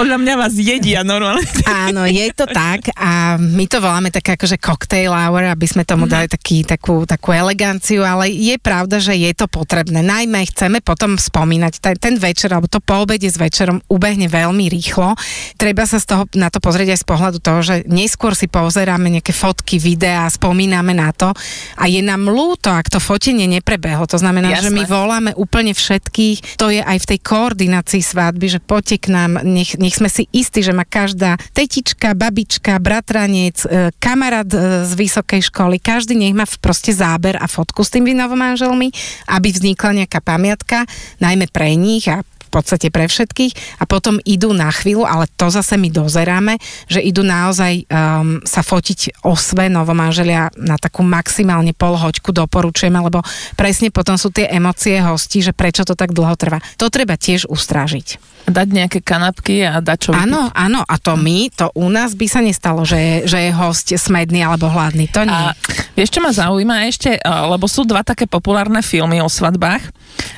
Podľa 0.00 0.16
mňa 0.20 0.34
vás 0.36 0.54
jedia 0.56 1.00
normálne. 1.06 1.46
Áno, 1.64 2.04
je 2.04 2.26
to 2.32 2.44
tak 2.48 2.90
a 2.96 3.36
my 3.40 3.64
to 3.70 3.80
voláme 3.80 4.12
také 4.12 4.36
akože 4.36 4.60
cocktail 4.60 5.12
hour, 5.12 5.46
aby 5.48 5.66
sme 5.68 5.86
tomu 5.86 6.04
dali 6.04 6.28
taký, 6.28 6.66
takú, 6.66 7.04
takú 7.08 7.32
eleganciu, 7.32 8.04
ale 8.04 8.28
je 8.32 8.56
pravda, 8.60 9.00
že 9.00 9.16
je 9.16 9.32
to 9.32 9.46
potrebné. 9.46 10.02
Najmä 10.02 10.44
chceme 10.50 10.82
potom 10.82 11.16
spomínať, 11.16 11.80
ten, 11.80 11.96
ten 11.96 12.14
večer, 12.18 12.52
alebo 12.52 12.68
to 12.68 12.82
po 12.82 13.06
obede 13.06 13.28
s 13.30 13.38
večerom 13.38 13.80
ubehne 13.86 14.26
veľmi 14.26 14.66
rýchlo. 14.68 15.14
Treba 15.56 15.86
sa 15.86 16.02
z 16.02 16.06
toho, 16.08 16.22
na 16.34 16.50
to 16.50 16.58
pozrieť 16.58 16.96
aj 16.96 17.00
z 17.02 17.06
pohľadu 17.06 17.38
toho, 17.40 17.60
že 17.62 17.74
neskôr 17.86 18.34
si 18.34 18.50
pozeráme 18.50 19.08
nejaké 19.08 19.30
fotky, 19.30 19.78
videá, 19.78 20.26
spomíname 20.26 20.96
na 20.96 21.14
to 21.14 21.30
a 21.78 21.84
je 21.86 22.00
nám 22.02 22.26
ľúto, 22.26 22.72
ak 22.72 22.90
to 22.90 22.98
fotenie 22.98 23.46
neprebehlo. 23.46 24.08
To 24.10 24.18
znamená, 24.18 24.52
Jasné. 24.56 24.68
že 24.68 24.70
my 24.74 24.82
voláme 24.88 25.30
úplne 25.46 25.70
všetkých. 25.72 26.58
To 26.58 26.74
je 26.74 26.82
aj 26.82 26.98
v 27.06 27.08
tej 27.14 27.18
koordinácii 27.22 28.02
svadby, 28.02 28.46
že 28.50 28.60
poďte 28.60 29.06
k 29.06 29.14
nám, 29.14 29.46
nech, 29.46 29.78
nech 29.78 29.94
sme 29.94 30.10
si 30.10 30.26
istí, 30.34 30.60
že 30.60 30.74
má 30.74 30.82
každá 30.82 31.38
tetička, 31.54 32.18
babička, 32.18 32.82
bratranec, 32.82 33.62
e, 33.62 33.94
kamarát 34.02 34.50
e, 34.50 34.82
z 34.82 34.92
vysokej 34.98 35.46
školy, 35.48 35.78
každý 35.78 36.18
nech 36.18 36.34
má 36.34 36.44
proste 36.58 36.90
záber 36.90 37.38
a 37.38 37.46
fotku 37.46 37.86
s 37.86 37.94
tými 37.94 38.10
novomanželmi, 38.18 38.90
aby 39.30 39.48
vznikla 39.54 40.04
nejaká 40.04 40.18
pamiatka, 40.18 40.82
najmä 41.22 41.46
pre 41.54 41.72
nich 41.78 42.10
a 42.10 42.26
podstate 42.56 42.88
pre 42.88 43.04
všetkých 43.04 43.80
a 43.80 43.84
potom 43.84 44.16
idú 44.24 44.56
na 44.56 44.72
chvíľu, 44.72 45.04
ale 45.04 45.28
to 45.36 45.52
zase 45.52 45.76
my 45.76 45.92
dozeráme, 45.92 46.56
že 46.88 47.04
idú 47.04 47.20
naozaj 47.20 47.84
um, 47.84 48.40
sa 48.48 48.64
fotiť 48.64 49.22
osve 49.28 49.68
novomanželia 49.68 50.56
na 50.56 50.80
takú 50.80 51.04
maximálne 51.04 51.76
polhoďku 51.76 52.32
doporučujeme, 52.32 52.96
lebo 52.96 53.20
presne 53.54 53.92
potom 53.92 54.16
sú 54.16 54.32
tie 54.32 54.48
emócie 54.48 54.96
hostí, 55.04 55.44
že 55.44 55.52
prečo 55.52 55.84
to 55.84 55.92
tak 55.92 56.16
dlho 56.16 56.34
trvá. 56.40 56.64
To 56.80 56.88
treba 56.88 57.20
tiež 57.20 57.44
ustrážiť. 57.52 58.35
Dať 58.46 58.68
nejaké 58.70 58.98
kanapky 59.02 59.66
a 59.66 59.82
dať 59.82 59.98
čo 59.98 60.10
Áno, 60.14 60.48
áno, 60.54 60.80
a 60.86 60.96
to 61.02 61.18
my, 61.18 61.50
to 61.50 61.66
u 61.74 61.90
nás 61.90 62.14
by 62.14 62.26
sa 62.30 62.38
nestalo, 62.38 62.86
že 62.86 62.98
je, 62.98 63.14
že 63.26 63.38
je 63.42 63.50
host 63.50 63.90
smedný 63.90 64.46
alebo 64.46 64.70
hladný, 64.70 65.10
to 65.10 65.26
nie. 65.26 65.34
A 65.34 65.50
vieš, 65.98 66.14
čo 66.14 66.22
ma 66.22 66.30
zaujíma 66.30 66.86
ešte, 66.86 67.18
lebo 67.26 67.66
sú 67.66 67.82
dva 67.82 68.06
také 68.06 68.30
populárne 68.30 68.80
filmy 68.86 69.18
o 69.18 69.26
svadbách 69.26 69.82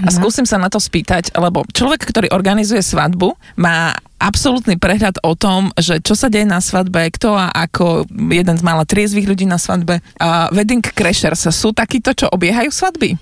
a 0.05 0.09
skúsim 0.09 0.49
sa 0.49 0.57
na 0.57 0.73
to 0.73 0.81
spýtať, 0.81 1.37
lebo 1.37 1.69
človek, 1.69 2.03
ktorý 2.09 2.29
organizuje 2.33 2.81
svadbu, 2.81 3.37
má 3.61 3.95
absolútny 4.19 4.75
prehľad 4.75 5.23
o 5.23 5.39
tom, 5.39 5.71
že 5.79 6.03
čo 6.03 6.19
sa 6.19 6.27
deje 6.27 6.47
na 6.47 6.59
svadbe, 6.59 7.07
kto 7.15 7.39
a 7.39 7.55
ako 7.55 8.09
jeden 8.11 8.57
z 8.59 8.63
mála 8.67 8.83
triezvých 8.83 9.31
ľudí 9.31 9.47
na 9.47 9.61
svadbe. 9.63 10.03
A 10.19 10.51
wedding 10.51 10.83
crashers 10.83 11.47
sú 11.55 11.71
takíto, 11.71 12.11
čo 12.15 12.27
obiehajú 12.27 12.71
svadby? 12.75 13.15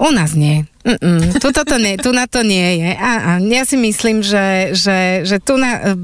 U 0.00 0.10
nás 0.10 0.34
nie. 0.34 0.66
Mm-mm, 0.82 1.38
tu, 1.38 1.54
toto 1.54 1.78
nie, 1.78 1.94
tu 1.94 2.10
na 2.10 2.26
to 2.26 2.42
nie 2.42 2.82
je. 2.82 2.90
A, 2.98 3.12
a 3.14 3.30
ja 3.38 3.62
si 3.62 3.78
myslím, 3.78 4.18
že, 4.18 4.74
že, 4.74 5.22
že 5.22 5.38
tu 5.38 5.54
na, 5.54 5.94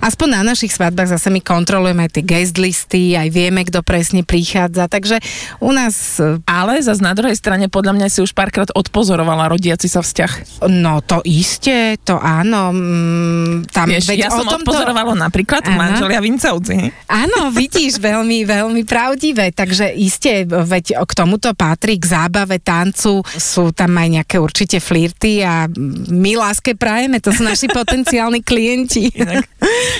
aspoň 0.00 0.40
na 0.40 0.42
našich 0.48 0.72
svadbách 0.72 1.12
zase 1.12 1.28
my 1.28 1.44
kontrolujeme 1.44 2.08
aj 2.08 2.16
tie 2.16 2.24
guest 2.24 2.56
listy, 2.56 3.12
aj 3.20 3.28
vieme, 3.28 3.68
kto 3.68 3.84
presne 3.84 4.24
prichádza, 4.24 4.88
takže 4.88 5.20
u 5.60 5.76
nás... 5.76 6.16
Ale 6.48 6.80
zase 6.80 7.04
na 7.04 7.12
druhej 7.12 7.36
strane 7.36 7.68
podľa 7.68 8.00
mňa 8.00 8.08
si 8.08 8.24
už 8.24 8.32
párkrát 8.32 8.72
odpozorovala 8.72 9.52
rodiaci 9.52 9.92
sa 9.92 10.00
vzťah. 10.00 10.64
No 10.72 11.04
to 11.04 11.20
iste, 11.28 12.00
to 12.00 12.16
áno. 12.16 12.72
Mm, 12.72 13.68
tam, 13.68 13.92
Vieš, 13.92 14.08
veď 14.08 14.18
ja 14.24 14.30
som 14.32 14.48
odpozorovala 14.48 15.12
to... 15.12 15.20
napríklad 15.20 15.68
áno. 15.68 15.76
manželia 15.76 16.24
Vincovci. 16.24 16.88
Áno, 17.12 17.52
vidíš, 17.52 18.00
veľmi, 18.00 18.48
veľmi 18.48 18.88
pravdivé, 18.88 19.52
takže 19.52 19.92
iste, 19.92 20.48
veď 20.48 20.96
k 21.04 21.12
tomuto 21.12 21.52
patrí, 21.52 22.00
k 22.00 22.08
zábave, 22.08 22.56
tancu, 22.56 23.20
sú 23.36 23.68
tam 23.76 23.92
aj 24.00 24.13
nejaké 24.14 24.36
určite 24.38 24.78
flirty 24.78 25.42
a 25.42 25.66
my 26.10 26.32
láske 26.38 26.78
prajeme, 26.78 27.18
to 27.18 27.34
sú 27.34 27.42
naši 27.42 27.66
potenciálni 27.78 28.40
klienti. 28.40 29.10
Inak, 29.14 29.44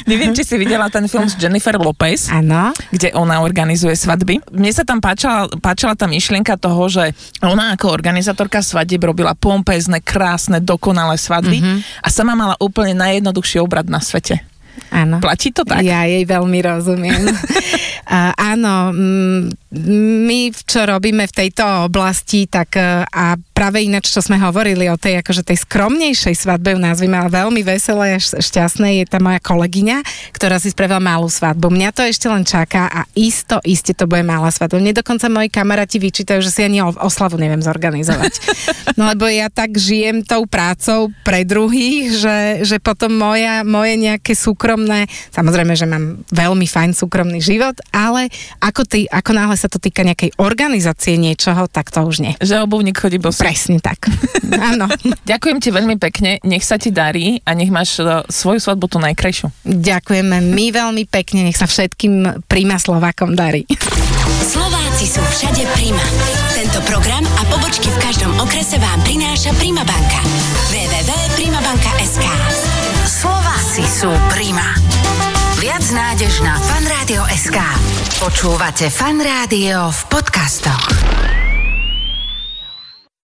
neviem, 0.07 0.33
či 0.33 0.47
si 0.47 0.55
videla 0.57 0.87
ten 0.89 1.07
film 1.11 1.27
s 1.27 1.35
Jennifer 1.35 1.75
Lopez, 1.77 2.31
ano. 2.31 2.71
kde 2.95 3.11
ona 3.19 3.43
organizuje 3.43 3.99
svadby. 3.99 4.41
Mne 4.55 4.71
sa 4.71 4.87
tam 4.87 5.03
páčala, 5.03 5.51
páčala 5.59 5.99
tá 5.99 6.07
myšlienka 6.07 6.55
toho, 6.57 6.87
že 6.87 7.13
ona 7.43 7.75
ako 7.75 7.91
organizátorka 7.91 8.63
svadieb 8.63 9.03
robila 9.03 9.35
pompezne, 9.35 9.99
krásne, 9.99 10.63
dokonalé 10.63 11.19
svadby 11.19 11.59
mm-hmm. 11.61 11.79
a 12.05 12.09
sama 12.09 12.39
mala 12.39 12.55
úplne 12.63 12.95
najjednoduchší 12.95 13.59
obrad 13.59 13.91
na 13.91 13.99
svete. 13.99 14.41
Áno. 14.91 15.19
Platí 15.23 15.51
to 15.51 15.67
tak? 15.67 15.83
Ja 15.83 16.07
jej 16.07 16.23
veľmi 16.27 16.59
rozumiem. 16.63 17.31
a, 18.15 18.35
áno, 18.35 18.95
my 19.75 20.55
čo 20.55 20.87
robíme 20.87 21.27
v 21.27 21.35
tejto 21.35 21.91
oblasti, 21.91 22.47
tak 22.47 22.79
a 22.79 23.35
práve 23.51 23.83
ináč, 23.83 24.15
čo 24.15 24.23
sme 24.23 24.39
hovorili 24.39 24.87
o 24.87 24.95
tej, 24.95 25.19
akože 25.19 25.43
tej 25.43 25.59
skromnejšej 25.67 26.47
svadbe 26.47 26.79
u 26.79 26.81
nás 26.81 27.03
mala 27.05 27.27
veľmi 27.27 27.67
veselé 27.67 28.15
a 28.15 28.19
šťastné, 28.23 29.03
je 29.03 29.05
tá 29.11 29.19
moja 29.19 29.43
kolegyňa, 29.43 30.03
ktorá 30.31 30.63
si 30.63 30.71
spravila 30.71 31.03
malú 31.03 31.27
svadbu. 31.27 31.75
Mňa 31.75 31.91
to 31.91 32.07
ešte 32.07 32.27
len 32.31 32.47
čaká 32.47 32.87
a 32.87 33.03
isto, 33.19 33.59
iste 33.67 33.99
to 33.99 34.07
bude 34.07 34.23
malá 34.23 34.55
svadba. 34.55 34.79
Mne 34.79 34.95
dokonca 34.95 35.27
moji 35.27 35.51
kamaráti 35.51 35.99
vyčítajú, 35.99 36.39
že 36.39 36.55
si 36.55 36.61
ani 36.63 36.79
oslavu 36.83 37.35
neviem 37.35 37.63
zorganizovať. 37.63 38.33
No 38.95 39.11
lebo 39.11 39.27
ja 39.27 39.51
tak 39.51 39.75
žijem 39.75 40.23
tou 40.23 40.47
prácou 40.47 41.11
pre 41.27 41.43
druhých, 41.43 42.15
že, 42.15 42.39
že 42.63 42.77
potom 42.79 43.11
moja, 43.11 43.67
moje 43.67 43.99
nejaké 43.99 44.39
súkromné, 44.39 45.11
samozrejme, 45.35 45.75
že 45.75 45.91
mám 45.91 46.23
veľmi 46.31 46.63
fajn 46.63 46.95
súkromný 46.95 47.43
život, 47.43 47.75
ale 47.91 48.31
ako, 48.63 48.87
ty, 48.87 49.11
ako 49.11 49.31
náhle 49.35 49.57
sa 49.65 49.73
to 49.73 49.81
týka 49.81 50.05
nejakej 50.05 50.37
organizácie 50.37 51.17
niečoho, 51.17 51.65
tak 51.73 51.89
to 51.89 52.05
už 52.05 52.21
nie. 52.21 52.37
Že 52.45 52.69
obuvník 52.69 53.01
chodí 53.01 53.17
bosý. 53.17 53.41
Presne 53.41 53.81
tak. 53.81 54.13
Áno. 54.71 54.93
Ďakujem 55.25 55.59
ti 55.65 55.73
veľmi 55.73 55.97
pekne, 55.97 56.37
nech 56.45 56.61
sa 56.61 56.77
ti 56.77 56.93
darí 56.93 57.41
a 57.49 57.57
nech 57.57 57.73
máš 57.73 57.97
e, 58.05 58.05
svoju 58.29 58.61
svadbu 58.61 58.93
tú 58.93 59.01
najkrajšiu. 59.01 59.49
Ďakujeme 59.65 60.45
my 60.45 60.67
veľmi 60.69 61.09
pekne, 61.09 61.49
nech 61.49 61.57
sa 61.57 61.65
všetkým 61.65 62.45
príma 62.45 62.77
Slovákom 62.77 63.33
darí. 63.33 63.65
Slováci 64.45 65.09
sú 65.09 65.25
všade 65.25 65.65
príma. 65.81 66.05
Tento 66.53 66.85
program 66.85 67.25
a 67.25 67.43
pobočky 67.49 67.89
v 67.89 67.99
každom 68.05 68.37
okrese 68.45 68.77
vám 68.77 69.01
prináša 69.09 69.57
Prima 69.57 69.81
Banka. 69.89 70.21
www.primabanka.sk 70.69 72.27
Slováci 73.09 73.83
sú 73.89 74.13
príma. 74.29 74.77
Viac 75.63 75.87
nádež 75.95 76.43
na 76.43 76.59
fanradio.sk 76.59 77.59
Počúvate 78.19 78.91
Fan 78.91 79.23
Rádio 79.23 79.87
v 79.95 80.01
podcastoch. 80.11 81.54